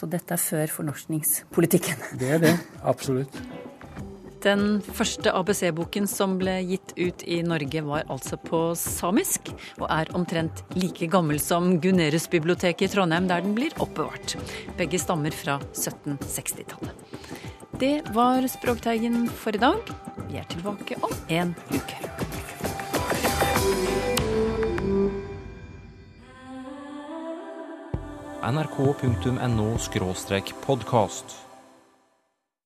Så 0.00 0.06
dette 0.08 0.32
er 0.32 0.40
før 0.40 0.70
fornorskningspolitikken. 0.78 1.98
Det 2.16 2.30
er 2.32 2.38
det, 2.40 2.54
absolutt. 2.88 3.34
Den 4.40 4.78
første 4.80 5.34
ABC-boken 5.36 6.06
som 6.08 6.38
ble 6.40 6.54
gitt 6.64 6.94
ut 6.96 7.24
i 7.28 7.42
Norge 7.44 7.82
var 7.84 8.06
altså 8.08 8.38
på 8.40 8.62
samisk, 8.80 9.50
og 9.76 9.84
er 9.92 10.08
omtrent 10.16 10.62
like 10.80 11.10
gammel 11.12 11.36
som 11.44 11.74
Gunerius-biblioteket 11.84 12.86
i 12.88 12.90
Trondheim, 12.94 13.28
der 13.28 13.44
den 13.44 13.52
blir 13.58 13.76
oppbevart. 13.76 14.38
Begge 14.80 15.02
stammer 15.02 15.36
fra 15.36 15.58
1760-tallet. 15.74 16.96
Det 17.80 17.94
var 18.16 18.48
Språkteigen 18.48 19.26
for 19.28 19.52
i 19.52 19.60
dag. 19.60 19.92
Vi 20.30 20.40
er 20.40 20.48
tilbake 20.48 20.96
om 21.04 21.12
en 21.28 21.52
uke. 21.76 22.00
nrk.no 28.42 29.78
podkast. 30.54 31.49